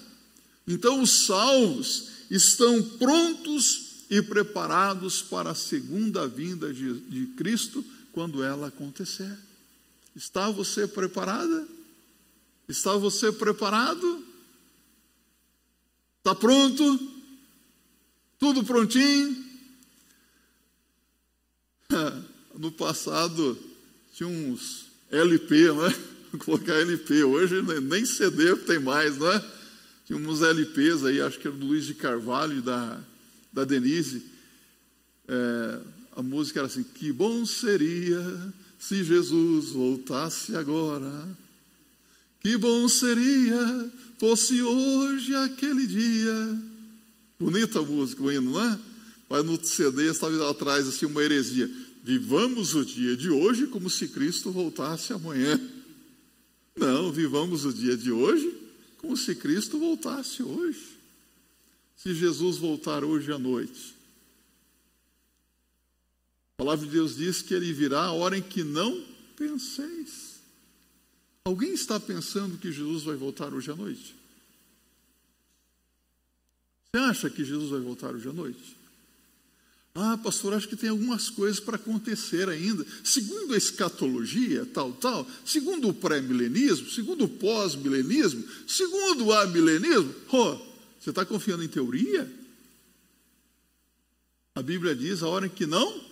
Então, 0.67 1.01
os 1.01 1.27
salvos 1.27 2.09
estão 2.31 2.83
prontos 2.83 4.05
e 4.11 4.23
preparados 4.23 5.23
para 5.23 5.51
a 5.51 5.55
segunda 5.55 6.27
vinda 6.29 6.73
de, 6.73 7.01
de 7.01 7.27
Cristo 7.35 7.85
quando 8.13 8.43
ela 8.43 8.69
acontecer. 8.69 9.37
Está 10.15 10.51
você 10.51 10.87
preparada? 10.87 11.67
Está 12.69 12.97
você 12.97 13.31
preparado? 13.31 14.25
Está 16.19 16.35
pronto? 16.35 17.13
Tudo 18.39 18.65
prontinho? 18.65 19.45
No 22.59 22.73
passado 22.73 23.59
tinha 24.15 24.27
uns 24.27 24.87
LP, 25.11 25.73
né? 25.73 25.95
Vou 25.95 26.16
colocar 26.45 26.75
LP. 26.75 27.25
Hoje 27.25 27.63
nem 27.83 28.05
CD 28.05 28.55
tem 28.57 28.79
mais, 28.79 29.19
não 29.19 29.33
é? 29.33 29.45
Tinha 30.07 30.19
uns 30.19 30.43
LPs 30.43 31.05
aí, 31.05 31.21
acho 31.21 31.39
que 31.39 31.49
era 31.49 31.57
do 31.57 31.67
Luiz 31.67 31.85
de 31.85 31.95
Carvalho 31.95 32.59
e 32.59 32.61
da, 32.61 33.01
da 33.53 33.65
Denise. 33.65 34.23
É, 35.27 35.79
a 36.17 36.23
música 36.23 36.61
era 36.61 36.67
assim: 36.67 36.83
Que 36.83 37.13
bom 37.13 37.45
seria 37.45 38.23
se 38.79 39.03
Jesus 39.03 39.71
voltasse 39.71 40.55
agora. 40.55 41.29
Que 42.41 42.57
bom 42.57 42.89
seria 42.89 43.91
fosse 44.19 44.63
hoje 44.63 45.35
aquele 45.35 45.87
dia. 45.87 46.59
Bonita 47.39 47.81
a 47.81 47.83
música, 47.83 48.23
o 48.23 48.33
hino, 48.33 48.53
não 48.53 48.65
é? 48.65 48.79
Mas 49.29 49.45
no 49.45 49.63
CD 49.63 50.11
estava 50.11 50.51
atrás 50.51 50.87
assim 50.87 51.07
uma 51.07 51.23
heresia. 51.23 51.71
Vivamos 52.03 52.75
o 52.75 52.85
dia 52.85 53.17
de 53.17 53.29
hoje 53.29 53.67
como 53.67 53.91
se 53.91 54.09
Cristo 54.09 54.51
voltasse 54.51 55.13
amanhã. 55.13 55.61
Não, 56.77 57.11
vivamos 57.11 57.65
o 57.65 57.73
dia 57.73 57.97
de 57.97 58.13
hoje 58.13 58.55
como 58.99 59.17
se 59.17 59.35
Cristo 59.35 59.79
voltasse 59.79 60.43
hoje. 60.43 60.97
Se 61.97 62.15
Jesus 62.15 62.59
voltar 62.59 63.03
hoje 63.03 63.33
à 63.33 63.39
noite. 63.39 63.95
A 66.55 66.63
palavra 66.63 66.85
de 66.87 66.93
Deus 66.93 67.17
diz 67.17 67.41
que 67.41 67.55
ele 67.55 67.73
virá 67.73 68.05
a 68.05 68.13
hora 68.13 68.37
em 68.37 68.43
que 68.43 68.63
não 68.63 69.05
penseis. 69.37 70.41
Alguém 71.45 71.73
está 71.73 71.99
pensando 71.99 72.59
que 72.59 72.73
Jesus 72.73 73.05
vai 73.05 73.17
voltar 73.17 73.55
hoje 73.55 73.71
à 73.71 73.77
noite? 73.77 74.15
Você 76.93 77.01
acha 77.01 77.31
que 77.31 77.45
Jesus 77.45 77.71
vai 77.71 77.81
voltar 77.81 78.15
hoje 78.15 78.29
à 78.29 78.33
noite? 78.33 78.76
Ah, 79.99 80.19
pastor, 80.19 80.53
acho 80.53 80.69
que 80.69 80.77
tem 80.77 80.91
algumas 80.91 81.31
coisas 81.31 81.59
para 81.59 81.77
acontecer 81.77 82.51
ainda. 82.51 82.85
Segundo 83.03 83.55
a 83.55 83.57
escatologia, 83.57 84.67
tal, 84.67 84.93
tal, 84.93 85.27
segundo 85.43 85.89
o 85.89 85.95
pré-milenismo, 85.95 86.91
segundo 86.91 87.25
o 87.25 87.29
pós-milenismo, 87.29 88.47
segundo 88.69 89.27
o 89.27 89.33
amilenismo, 89.33 90.15
oh, 90.31 90.59
você 91.01 91.09
está 91.09 91.25
confiando 91.25 91.65
em 91.65 91.69
teoria? 91.69 92.31
A 94.55 94.61
Bíblia 94.61 94.95
diz 94.95 95.23
a 95.23 95.29
hora 95.29 95.47
em 95.47 95.51
que 95.51 95.65
não 95.65 96.05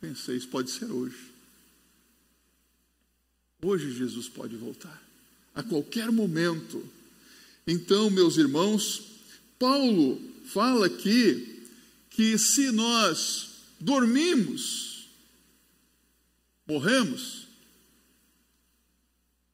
penseis, 0.00 0.46
pode 0.46 0.70
ser 0.70 0.90
hoje. 0.90 1.16
Hoje 3.62 3.92
Jesus 3.92 4.26
pode 4.26 4.56
voltar, 4.56 5.00
a 5.54 5.62
qualquer 5.62 6.10
momento. 6.10 6.82
Então, 7.66 8.08
meus 8.08 8.38
irmãos, 8.38 9.02
Paulo 9.58 10.20
fala 10.46 10.86
aqui 10.86 11.51
que 12.12 12.38
se 12.38 12.70
nós 12.70 13.48
dormimos, 13.80 15.08
morremos, 16.66 17.48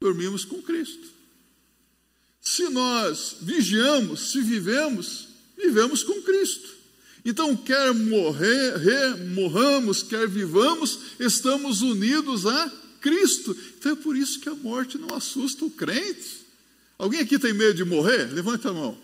dormimos 0.01 0.45
com 0.45 0.61
Cristo. 0.63 1.09
Se 2.41 2.69
nós 2.69 3.37
vigiamos, 3.41 4.31
se 4.31 4.41
vivemos, 4.41 5.29
vivemos 5.57 6.03
com 6.03 6.21
Cristo. 6.23 6.77
Então, 7.25 7.57
quer 7.57 7.93
morrer, 7.93 8.77
re, 8.77 9.25
morramos, 9.35 10.03
quer 10.03 10.29
vivamos, 10.29 10.99
estamos 11.19 11.83
unidos 11.83 12.47
a 12.47 12.71
Cristo. 13.01 13.57
Então 13.77 13.93
é 13.93 13.97
por 13.97 14.17
isso 14.17 14.41
que 14.41 14.49
a 14.49 14.55
morte 14.55 14.99
não 14.99 15.15
assusta 15.15 15.65
o 15.65 15.71
crente. 15.71 16.47
Alguém 16.99 17.21
aqui 17.21 17.39
tem 17.39 17.53
medo 17.53 17.75
de 17.75 17.85
morrer? 17.85 18.33
Levanta 18.33 18.71
a 18.71 18.73
mão. 18.73 18.99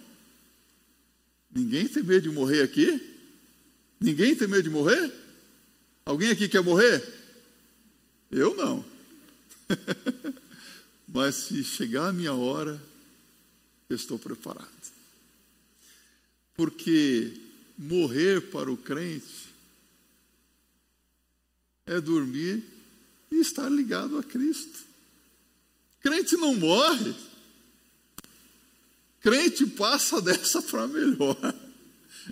Ninguém 1.55 1.87
tem 1.87 2.03
medo 2.03 2.29
de 2.29 2.35
morrer 2.35 2.63
aqui? 2.63 3.14
Ninguém 4.05 4.37
tem 4.37 4.47
medo 4.47 4.65
de 4.65 4.69
morrer? 4.69 5.11
Alguém 6.05 6.31
aqui 6.31 6.47
quer 6.47 6.63
morrer? 6.63 7.03
Eu 8.31 8.55
não. 8.55 8.85
Mas 11.09 11.37
se 11.37 11.65
chegar 11.65 12.09
a 12.09 12.13
minha 12.13 12.35
hora, 12.35 12.79
eu 13.89 13.97
estou 13.97 14.19
preparado. 14.19 14.69
Porque 16.53 17.33
morrer 17.79 18.43
para 18.51 18.71
o 18.71 18.77
crente 18.77 19.49
é 21.87 21.99
dormir 21.99 22.63
e 23.33 23.41
estar 23.41 23.71
ligado 23.71 24.19
a 24.19 24.23
Cristo. 24.23 24.81
Crente 26.03 26.37
não 26.37 26.55
morre. 26.55 27.15
Crente 29.23 29.65
passa 29.65 30.21
dessa 30.21 30.61
para 30.61 30.87
melhor. 30.89 31.64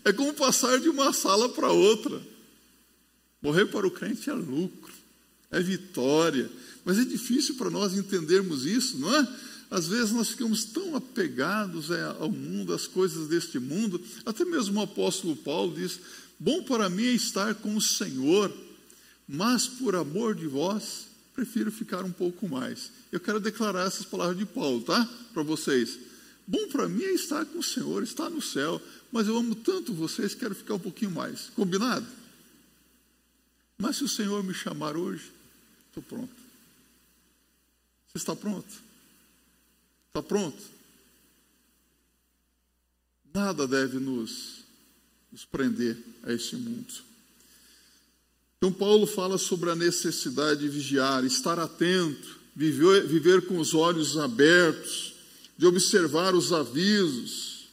É 0.04 0.12
como 0.12 0.32
passar 0.34 0.78
de 0.80 0.88
uma 0.88 1.12
sala 1.12 1.48
para 1.48 1.70
outra. 1.70 2.20
Morrer 3.40 3.66
para 3.66 3.86
o 3.86 3.90
crente 3.90 4.30
é 4.30 4.32
lucro, 4.32 4.92
é 5.50 5.60
vitória. 5.60 6.50
Mas 6.84 6.98
é 6.98 7.04
difícil 7.04 7.56
para 7.56 7.70
nós 7.70 7.94
entendermos 7.94 8.66
isso, 8.66 8.98
não 8.98 9.14
é? 9.14 9.28
Às 9.70 9.88
vezes 9.88 10.12
nós 10.12 10.28
ficamos 10.28 10.64
tão 10.64 10.94
apegados 10.94 11.90
é, 11.90 12.02
ao 12.20 12.30
mundo, 12.30 12.74
às 12.74 12.86
coisas 12.86 13.26
deste 13.28 13.58
mundo. 13.58 14.00
Até 14.26 14.44
mesmo 14.44 14.78
o 14.78 14.82
apóstolo 14.82 15.34
Paulo 15.34 15.74
diz: 15.74 15.98
Bom 16.38 16.62
para 16.62 16.90
mim 16.90 17.04
é 17.04 17.12
estar 17.12 17.54
com 17.54 17.74
o 17.74 17.80
Senhor, 17.80 18.52
mas 19.26 19.66
por 19.66 19.96
amor 19.96 20.34
de 20.34 20.46
vós, 20.46 21.06
prefiro 21.34 21.72
ficar 21.72 22.04
um 22.04 22.12
pouco 22.12 22.48
mais. 22.48 22.90
Eu 23.10 23.18
quero 23.18 23.40
declarar 23.40 23.86
essas 23.86 24.04
palavras 24.04 24.36
de 24.36 24.44
Paulo, 24.44 24.82
tá? 24.82 25.08
Para 25.32 25.42
vocês. 25.42 25.98
Bom 26.46 26.68
para 26.68 26.88
mim 26.88 27.02
é 27.02 27.12
estar 27.12 27.44
com 27.46 27.58
o 27.58 27.62
Senhor, 27.62 28.02
estar 28.02 28.28
no 28.28 28.42
céu, 28.42 28.80
mas 29.10 29.28
eu 29.28 29.36
amo 29.36 29.54
tanto 29.54 29.94
vocês, 29.94 30.34
quero 30.34 30.54
ficar 30.54 30.74
um 30.74 30.78
pouquinho 30.78 31.10
mais. 31.10 31.50
Combinado? 31.50 32.06
Mas 33.78 33.96
se 33.96 34.04
o 34.04 34.08
Senhor 34.08 34.42
me 34.42 34.54
chamar 34.54 34.96
hoje, 34.96 35.32
estou 35.88 36.02
pronto. 36.02 36.34
Você 38.08 38.18
está 38.18 38.36
pronto? 38.36 38.82
Está 40.08 40.22
pronto? 40.22 40.62
Nada 43.32 43.66
deve 43.66 43.98
nos, 43.98 44.58
nos 45.30 45.44
prender 45.44 45.96
a 46.22 46.32
este 46.32 46.56
mundo. 46.56 46.92
Então, 48.58 48.72
Paulo 48.72 49.06
fala 49.06 49.38
sobre 49.38 49.70
a 49.70 49.74
necessidade 49.74 50.60
de 50.60 50.68
vigiar, 50.68 51.24
estar 51.24 51.58
atento, 51.58 52.38
viver, 52.54 53.06
viver 53.08 53.46
com 53.46 53.58
os 53.58 53.74
olhos 53.74 54.16
abertos, 54.16 55.11
de 55.62 55.66
observar 55.68 56.34
os 56.34 56.52
avisos, 56.52 57.68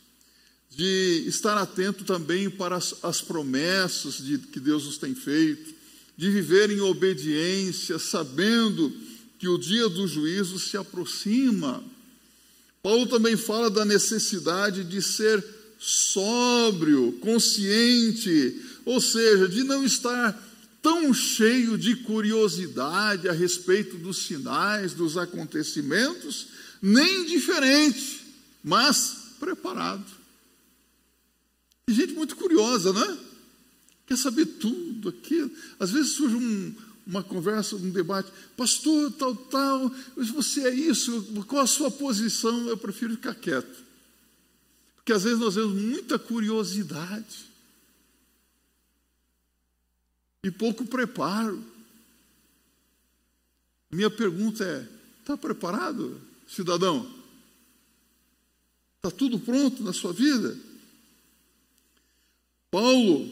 de 0.70 1.24
estar 1.26 1.58
atento 1.58 2.04
também 2.04 2.48
para 2.48 2.76
as, 2.76 2.94
as 3.02 3.20
promessas 3.20 4.20
de, 4.20 4.38
que 4.38 4.60
Deus 4.60 4.86
nos 4.86 5.00
tem 5.00 5.16
feito, 5.16 5.74
de 6.16 6.30
viver 6.30 6.70
em 6.70 6.82
obediência, 6.82 7.98
sabendo 7.98 8.94
que 9.40 9.48
o 9.48 9.58
dia 9.58 9.90
do 9.90 10.08
juízo 10.08 10.60
se 10.60 10.78
aproxima. 10.78 11.84
Paulo 12.84 13.08
também 13.08 13.36
fala 13.36 13.72
da 13.72 13.84
necessidade 13.84 14.84
de 14.84 15.02
ser 15.02 15.44
sóbrio, 15.80 17.14
consciente, 17.22 18.62
ou 18.86 19.02
seja, 19.02 19.50
de 19.50 19.64
não 19.64 19.84
estar 19.84 20.40
tão 20.80 21.12
cheio 21.12 21.76
de 21.76 21.96
curiosidade 21.96 23.28
a 23.28 23.32
respeito 23.32 23.98
dos 23.98 24.28
sinais, 24.28 24.94
dos 24.94 25.18
acontecimentos, 25.18 26.60
nem 26.82 27.26
diferente, 27.26 28.26
mas 28.64 29.36
preparado. 29.40 30.06
Tem 31.86 31.96
gente 31.96 32.14
muito 32.14 32.36
curiosa, 32.36 32.94
não 32.94 33.04
é? 33.04 33.18
Quer 34.06 34.18
saber 34.18 34.46
tudo 34.46 35.10
aquilo. 35.10 35.52
Às 35.80 35.92
vezes 35.92 36.12
surge 36.12 36.36
um, 36.36 36.76
uma 37.06 37.24
conversa, 37.24 37.76
um 37.76 37.90
debate, 37.90 38.32
pastor, 38.56 39.12
tal, 39.14 39.36
tal, 39.36 39.92
você 40.16 40.68
é 40.68 40.74
isso, 40.74 41.24
qual 41.48 41.64
a 41.64 41.68
sua 41.68 41.90
posição? 41.90 42.68
Eu 42.68 42.78
prefiro 42.78 43.16
ficar 43.16 43.36
quieto. 43.36 43.84
Porque 44.96 45.12
às 45.12 45.24
vezes 45.24 45.40
nós 45.40 45.56
temos 45.56 45.74
muita 45.74 46.20
curiosidade 46.20 47.50
e 50.44 50.52
pouco 50.52 50.86
preparo. 50.86 51.64
Minha 53.92 54.12
pergunta 54.12 54.64
é: 54.64 54.88
está 55.22 55.36
preparado, 55.36 56.22
cidadão? 56.50 57.10
Está 58.98 59.12
tudo 59.12 59.40
pronto 59.40 59.84
na 59.84 59.94
sua 59.94 60.12
vida? 60.12 60.58
Paulo 62.70 63.30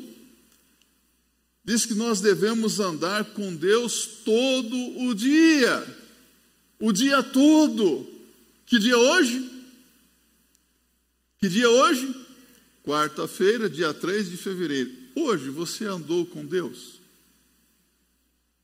diz 1.63 1.85
que 1.85 1.93
nós 1.93 2.21
devemos 2.21 2.79
andar 2.79 3.25
com 3.33 3.53
Deus 3.53 4.05
todo 4.23 4.77
o 5.01 5.13
dia, 5.13 5.97
o 6.79 6.93
dia 6.93 7.21
todo. 7.21 8.07
Que 8.65 8.79
dia 8.79 8.97
hoje? 8.97 9.49
Que 11.39 11.49
dia 11.49 11.69
hoje? 11.69 12.13
Quarta-feira, 12.83 13.69
dia 13.69 13.93
3 13.93 14.29
de 14.29 14.37
fevereiro. 14.37 14.91
Hoje 15.15 15.49
você 15.49 15.85
andou 15.85 16.25
com 16.25 16.45
Deus? 16.45 16.99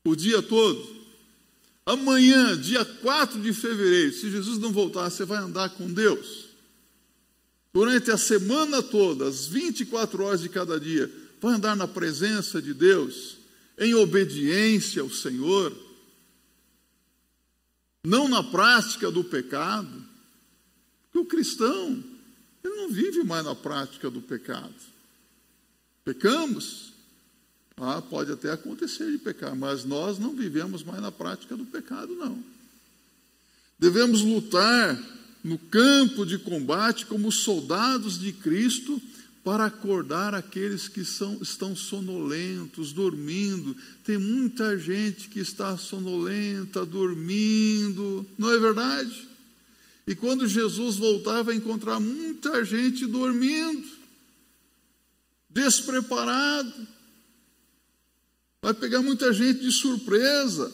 O 0.06 0.16
dia 0.16 0.42
todo? 0.42 1.03
Amanhã, 1.86 2.58
dia 2.60 2.86
4 2.86 3.42
de 3.42 3.52
fevereiro, 3.52 4.14
se 4.14 4.32
Jesus 4.32 4.58
não 4.58 4.72
voltar, 4.72 5.10
você 5.10 5.26
vai 5.26 5.40
andar 5.40 5.70
com 5.72 5.92
Deus? 5.92 6.46
Durante 7.74 8.10
a 8.10 8.18
semana 8.18 8.82
toda, 8.82 9.28
as 9.28 9.48
24 9.48 10.24
horas 10.24 10.42
de 10.42 10.50
cada 10.50 10.80
dia, 10.80 11.12
vai 11.42 11.56
andar 11.56 11.76
na 11.76 11.88
presença 11.88 12.62
de 12.62 12.74
Deus, 12.74 13.38
em 13.78 13.94
obediência 13.96 15.02
ao 15.02 15.10
Senhor, 15.10 15.76
não 18.06 18.30
na 18.30 18.44
prática 18.44 19.12
do 19.12 19.24
pecado, 19.24 20.04
porque 21.04 21.20
o 21.20 21.26
cristão, 21.26 22.02
ele 22.64 22.76
não 22.76 22.90
vive 22.90 23.24
mais 23.24 23.44
na 23.44 23.56
prática 23.56 24.10
do 24.10 24.22
pecado. 24.22 24.74
Pecamos? 26.06 26.93
Ah, 27.78 28.02
pode 28.02 28.32
até 28.32 28.52
acontecer 28.52 29.12
de 29.12 29.18
pecar, 29.18 29.56
mas 29.56 29.84
nós 29.84 30.20
não 30.20 30.36
vivemos 30.36 30.84
mais 30.84 31.02
na 31.02 31.12
prática 31.12 31.56
do 31.58 31.66
pecado, 31.66 32.16
não. 32.16 32.44
Devemos 33.80 34.22
lutar 34.22 34.98
no 35.44 35.58
campo 35.58 36.26
de 36.26 36.38
combate 36.38 37.06
como 37.06 37.32
soldados 37.32 38.20
de 38.20 38.32
Cristo 38.32 39.02
para 39.44 39.66
acordar 39.66 40.34
aqueles 40.34 40.88
que 40.88 41.04
são, 41.04 41.38
estão 41.42 41.76
sonolentos, 41.76 42.94
dormindo. 42.94 43.76
Tem 44.06 44.18
muita 44.18 44.78
gente 44.78 45.28
que 45.28 45.40
está 45.40 45.78
sonolenta, 45.78 46.86
dormindo, 46.86 48.26
não 48.38 48.50
é 48.52 48.58
verdade? 48.58 49.28
E 50.08 50.16
quando 50.16 50.48
Jesus 50.48 50.96
voltar, 50.96 51.42
vai 51.44 51.56
encontrar 51.56 52.00
muita 52.00 52.64
gente 52.64 53.06
dormindo, 53.06 53.86
despreparado. 55.50 56.93
Vai 58.64 58.74
pegar 58.74 59.02
muita 59.02 59.34
gente 59.34 59.60
de 59.60 59.74
surpresa. 59.74 60.72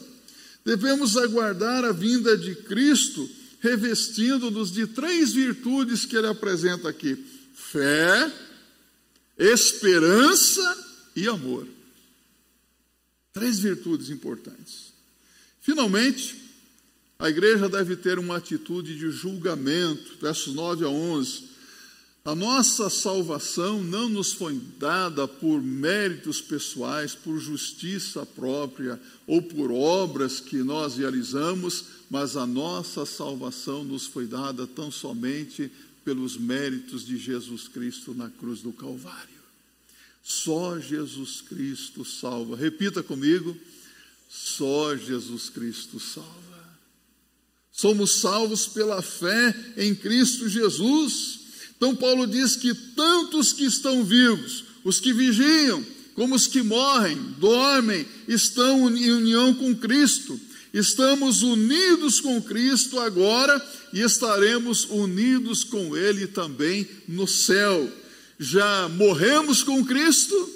Devemos 0.64 1.16
aguardar 1.16 1.84
a 1.84 1.90
vinda 1.90 2.38
de 2.38 2.54
Cristo, 2.54 3.28
revestindo-nos 3.58 4.70
de 4.70 4.86
três 4.86 5.32
virtudes 5.32 6.04
que 6.04 6.16
ele 6.16 6.28
apresenta 6.28 6.88
aqui: 6.88 7.16
fé, 7.52 8.32
esperança 9.36 10.62
e 11.16 11.26
amor. 11.26 11.66
Três 13.32 13.58
virtudes 13.58 14.08
importantes. 14.08 14.92
Finalmente, 15.60 16.36
a 17.18 17.28
igreja 17.28 17.68
deve 17.68 17.96
ter 17.96 18.20
uma 18.20 18.36
atitude 18.36 18.96
de 18.96 19.10
julgamento, 19.10 20.16
versos 20.20 20.54
9 20.54 20.84
a 20.84 20.88
11. 20.88 21.49
A 22.22 22.34
nossa 22.34 22.90
salvação 22.90 23.82
não 23.82 24.08
nos 24.08 24.32
foi 24.32 24.60
dada 24.78 25.26
por 25.26 25.62
méritos 25.62 26.40
pessoais, 26.40 27.14
por 27.14 27.38
justiça 27.38 28.26
própria 28.26 29.00
ou 29.26 29.40
por 29.40 29.72
obras 29.72 30.38
que 30.38 30.56
nós 30.58 30.96
realizamos, 30.96 31.84
mas 32.10 32.36
a 32.36 32.46
nossa 32.46 33.06
salvação 33.06 33.84
nos 33.84 34.06
foi 34.06 34.26
dada 34.26 34.66
tão 34.66 34.90
somente 34.90 35.72
pelos 36.04 36.36
méritos 36.36 37.06
de 37.06 37.16
Jesus 37.16 37.68
Cristo 37.68 38.12
na 38.12 38.28
cruz 38.28 38.60
do 38.60 38.72
Calvário. 38.72 39.40
Só 40.22 40.78
Jesus 40.78 41.40
Cristo 41.40 42.04
salva. 42.04 42.54
Repita 42.54 43.02
comigo: 43.02 43.56
só 44.28 44.94
Jesus 44.94 45.48
Cristo 45.48 45.98
salva. 45.98 46.30
Somos 47.72 48.20
salvos 48.20 48.66
pela 48.66 49.00
fé 49.00 49.54
em 49.78 49.94
Cristo 49.94 50.50
Jesus. 50.50 51.39
Então, 51.80 51.96
Paulo 51.96 52.26
diz 52.26 52.56
que 52.56 52.74
tantos 52.74 53.54
que 53.54 53.64
estão 53.64 54.04
vivos, 54.04 54.64
os 54.84 55.00
que 55.00 55.14
vigiam, 55.14 55.82
como 56.14 56.34
os 56.34 56.46
que 56.46 56.62
morrem, 56.62 57.16
dormem, 57.38 58.06
estão 58.28 58.94
em 58.94 59.10
união 59.10 59.54
com 59.54 59.74
Cristo. 59.74 60.38
Estamos 60.74 61.40
unidos 61.42 62.20
com 62.20 62.38
Cristo 62.42 63.00
agora 63.00 63.66
e 63.94 64.02
estaremos 64.02 64.88
unidos 64.90 65.64
com 65.64 65.96
Ele 65.96 66.26
também 66.26 66.86
no 67.08 67.26
céu. 67.26 67.90
Já 68.38 68.86
morremos 68.90 69.62
com 69.62 69.82
Cristo, 69.82 70.50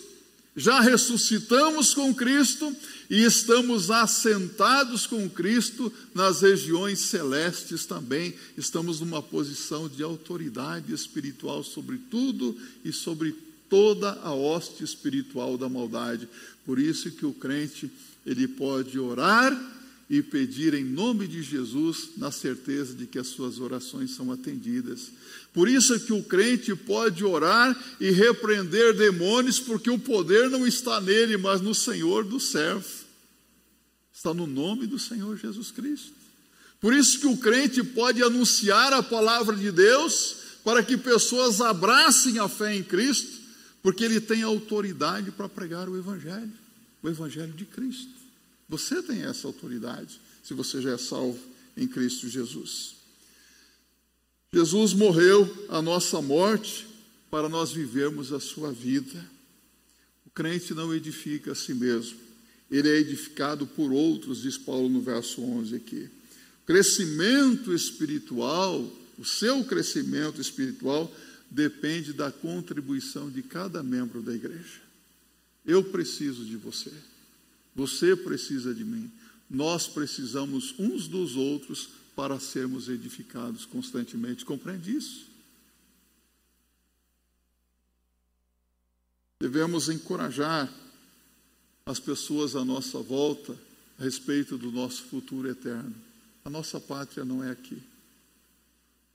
já 0.57 0.81
ressuscitamos 0.81 1.95
com 1.95 2.15
Cristo 2.15 2.75
e 3.11 3.25
estamos 3.25 3.91
assentados 3.91 5.07
com 5.07 5.29
Cristo 5.29 5.93
nas 6.15 6.43
regiões 6.43 7.01
celestes 7.01 7.85
também. 7.87 8.35
Estamos 8.57 9.01
numa 9.01 9.21
posição 9.21 9.89
de 9.89 10.03
autoridade 10.03 10.95
espiritual 10.95 11.65
sobre 11.65 11.99
tudo 11.99 12.57
e 12.85 12.93
sobre 12.93 13.35
toda 13.69 14.13
a 14.23 14.33
hoste 14.33 14.85
espiritual 14.85 15.59
da 15.59 15.69
maldade. 15.69 16.29
Por 16.65 16.79
isso 16.79 17.11
que 17.11 17.27
o 17.27 17.33
crente 17.33 17.91
ele 18.25 18.47
pode 18.47 18.97
orar 18.99 19.53
e 20.09 20.23
pedir 20.23 20.75
em 20.75 20.85
nome 20.85 21.27
de 21.27 21.43
Jesus, 21.43 22.11
na 22.17 22.31
certeza 22.31 22.95
de 22.95 23.07
que 23.07 23.19
as 23.19 23.27
suas 23.27 23.59
orações 23.59 24.13
são 24.13 24.31
atendidas. 24.31 25.11
Por 25.55 25.69
isso 25.69 25.95
é 25.95 26.01
que 26.01 26.13
o 26.13 26.25
crente 26.25 26.75
pode 26.75 27.25
orar 27.25 27.81
e 28.01 28.11
repreender 28.11 28.93
demônios, 28.93 29.61
porque 29.61 29.89
o 29.89 29.99
poder 29.99 30.51
não 30.51 30.67
está 30.67 31.01
nele, 31.01 31.37
mas 31.37 31.61
no 31.61 31.73
Senhor 31.73 32.25
do 32.25 32.41
servo. 32.41 32.85
Está 34.13 34.35
no 34.35 34.49
nome 34.49 34.89
do 34.89 34.99
Senhor 34.99 35.39
Jesus 35.39 35.71
Cristo. 35.71 36.13
Por 36.81 36.93
isso 36.93 37.21
que 37.21 37.27
o 37.29 37.37
crente 37.37 37.85
pode 37.85 38.21
anunciar 38.21 38.93
a 38.93 39.03
palavra 39.03 39.55
de 39.55 39.71
Deus 39.71 40.37
para 40.65 40.83
que 40.83 40.97
pessoas 40.97 41.61
abracem 41.61 42.41
a 42.41 42.49
fé 42.49 42.75
em 42.75 42.83
Cristo, 42.83 43.41
porque 43.81 44.03
ele 44.03 44.21
tem 44.21 44.43
autoridade 44.43 45.31
para 45.31 45.49
pregar 45.49 45.89
o 45.89 45.97
evangelho, 45.97 46.53
o 47.01 47.09
evangelho 47.09 47.53
de 47.53 47.65
Cristo. 47.65 48.11
Você 48.69 49.01
tem 49.03 49.23
essa 49.23 49.47
autoridade, 49.47 50.21
se 50.43 50.53
você 50.53 50.83
já 50.83 50.91
é 50.91 50.99
salvo 50.99 51.39
em 51.77 51.87
Cristo 51.87 52.29
Jesus. 52.29 52.94
Jesus 54.55 54.93
morreu 54.93 55.67
a 55.69 55.83
nossa 55.83 56.23
morte 56.23 56.87
para 57.29 57.49
nós 57.49 57.73
vivermos 57.73 58.33
a 58.33 58.39
sua 58.39 58.71
vida. 58.71 59.29
O 60.25 60.31
crente 60.31 60.73
não 60.73 60.95
edifica 60.95 61.51
a 61.51 61.55
si 61.57 61.75
mesmo, 61.75 62.17
ele 62.71 62.89
é 62.89 63.01
edificado 63.01 63.67
por 63.67 63.91
outros, 63.91 64.43
diz 64.43 64.57
Paulo 64.57 64.89
no 64.89 65.01
verso 65.01 65.43
11 65.43 65.75
aqui. 65.75 66.09
O 66.63 66.67
crescimento 66.67 67.75
espiritual, 67.75 68.81
o 69.19 69.25
seu 69.25 69.65
crescimento 69.65 70.41
espiritual, 70.41 71.13
depende 71.51 72.13
da 72.13 72.31
contribuição 72.31 73.29
de 73.29 73.43
cada 73.43 73.83
membro 73.83 74.23
da 74.23 74.33
igreja. 74.33 74.81
Eu 75.67 75.83
preciso 75.83 76.45
de 76.45 76.57
você. 76.57 76.93
Você 77.75 78.15
precisa 78.15 78.73
de 78.73 78.85
mim. 78.85 79.11
Nós 79.51 79.89
precisamos 79.89 80.77
uns 80.79 81.09
dos 81.09 81.35
outros 81.35 81.89
para 82.15 82.39
sermos 82.39 82.89
edificados 82.89 83.65
constantemente. 83.65 84.45
Compreende 84.45 84.97
isso? 84.97 85.27
Devemos 89.41 89.89
encorajar 89.89 90.73
as 91.85 91.99
pessoas 92.01 92.57
à 92.57 92.65
nossa 92.65 93.01
volta 93.01 93.59
a 93.99 94.03
respeito 94.03 94.57
do 94.57 94.71
nosso 94.71 95.03
futuro 95.05 95.49
eterno. 95.49 95.95
A 96.45 96.51
nossa 96.51 96.81
pátria 96.81 97.25
não 97.25 97.43
é 97.43 97.51
aqui. 97.51 97.83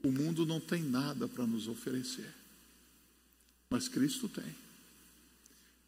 O 0.03 0.11
mundo 0.11 0.45
não 0.45 0.59
tem 0.59 0.83
nada 0.83 1.27
para 1.27 1.45
nos 1.45 1.67
oferecer, 1.67 2.33
mas 3.69 3.89
Cristo 3.89 4.29
tem. 4.29 4.55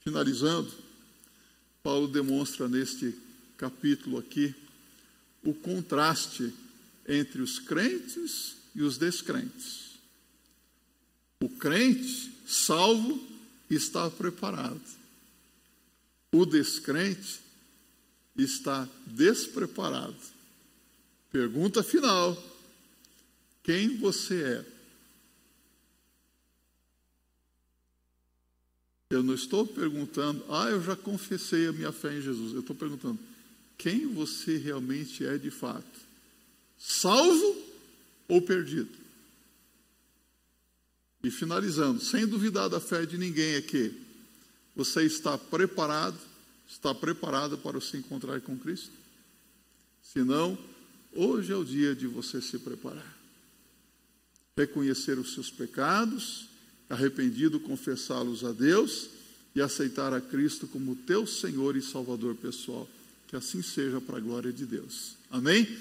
Finalizando, 0.01 0.71
Paulo 1.81 2.07
demonstra 2.07 2.67
neste 2.67 3.15
capítulo 3.57 4.17
aqui 4.17 4.53
o 5.43 5.53
contraste 5.53 6.53
entre 7.11 7.41
os 7.41 7.59
crentes 7.59 8.55
e 8.73 8.81
os 8.81 8.97
descrentes. 8.97 9.99
O 11.43 11.49
crente 11.49 12.31
salvo 12.47 13.21
está 13.69 14.09
preparado. 14.09 14.81
O 16.31 16.45
descrente 16.45 17.41
está 18.37 18.87
despreparado. 19.07 20.15
Pergunta 21.29 21.83
final: 21.83 22.41
quem 23.61 23.97
você 23.97 24.43
é? 24.43 24.65
Eu 29.09 29.21
não 29.21 29.33
estou 29.33 29.67
perguntando, 29.67 30.45
ah, 30.47 30.69
eu 30.69 30.81
já 30.81 30.95
confessei 30.95 31.67
a 31.67 31.73
minha 31.73 31.91
fé 31.91 32.17
em 32.17 32.21
Jesus. 32.21 32.53
Eu 32.53 32.61
estou 32.61 32.73
perguntando, 32.73 33.19
quem 33.77 34.07
você 34.07 34.55
realmente 34.55 35.25
é 35.25 35.37
de 35.37 35.51
fato? 35.51 36.10
Salvo 36.81 37.61
ou 38.27 38.41
perdido? 38.41 38.89
E 41.23 41.29
finalizando, 41.29 42.01
sem 42.01 42.25
duvidar 42.25 42.67
da 42.67 42.79
fé 42.79 43.05
de 43.05 43.17
ninguém 43.17 43.55
aqui, 43.55 43.93
você 44.75 45.03
está 45.03 45.37
preparado, 45.37 46.17
está 46.67 46.95
preparado 46.95 47.57
para 47.59 47.79
se 47.79 47.97
encontrar 47.97 48.41
com 48.41 48.57
Cristo? 48.57 48.89
Se 50.01 50.23
não, 50.23 50.57
hoje 51.13 51.53
é 51.53 51.55
o 51.55 51.63
dia 51.63 51.93
de 51.93 52.07
você 52.07 52.41
se 52.41 52.57
preparar. 52.57 53.17
Reconhecer 54.57 55.19
os 55.19 55.33
seus 55.33 55.51
pecados, 55.51 56.47
arrependido, 56.89 57.59
confessá-los 57.59 58.43
a 58.43 58.51
Deus 58.51 59.09
e 59.53 59.61
aceitar 59.61 60.13
a 60.13 60.19
Cristo 60.19 60.67
como 60.67 60.95
teu 60.95 61.27
Senhor 61.27 61.75
e 61.75 61.81
Salvador 61.81 62.35
pessoal. 62.35 62.89
Que 63.27 63.35
assim 63.35 63.61
seja 63.61 64.01
para 64.01 64.17
a 64.17 64.21
glória 64.21 64.51
de 64.51 64.65
Deus. 64.65 65.15
Amém? 65.29 65.79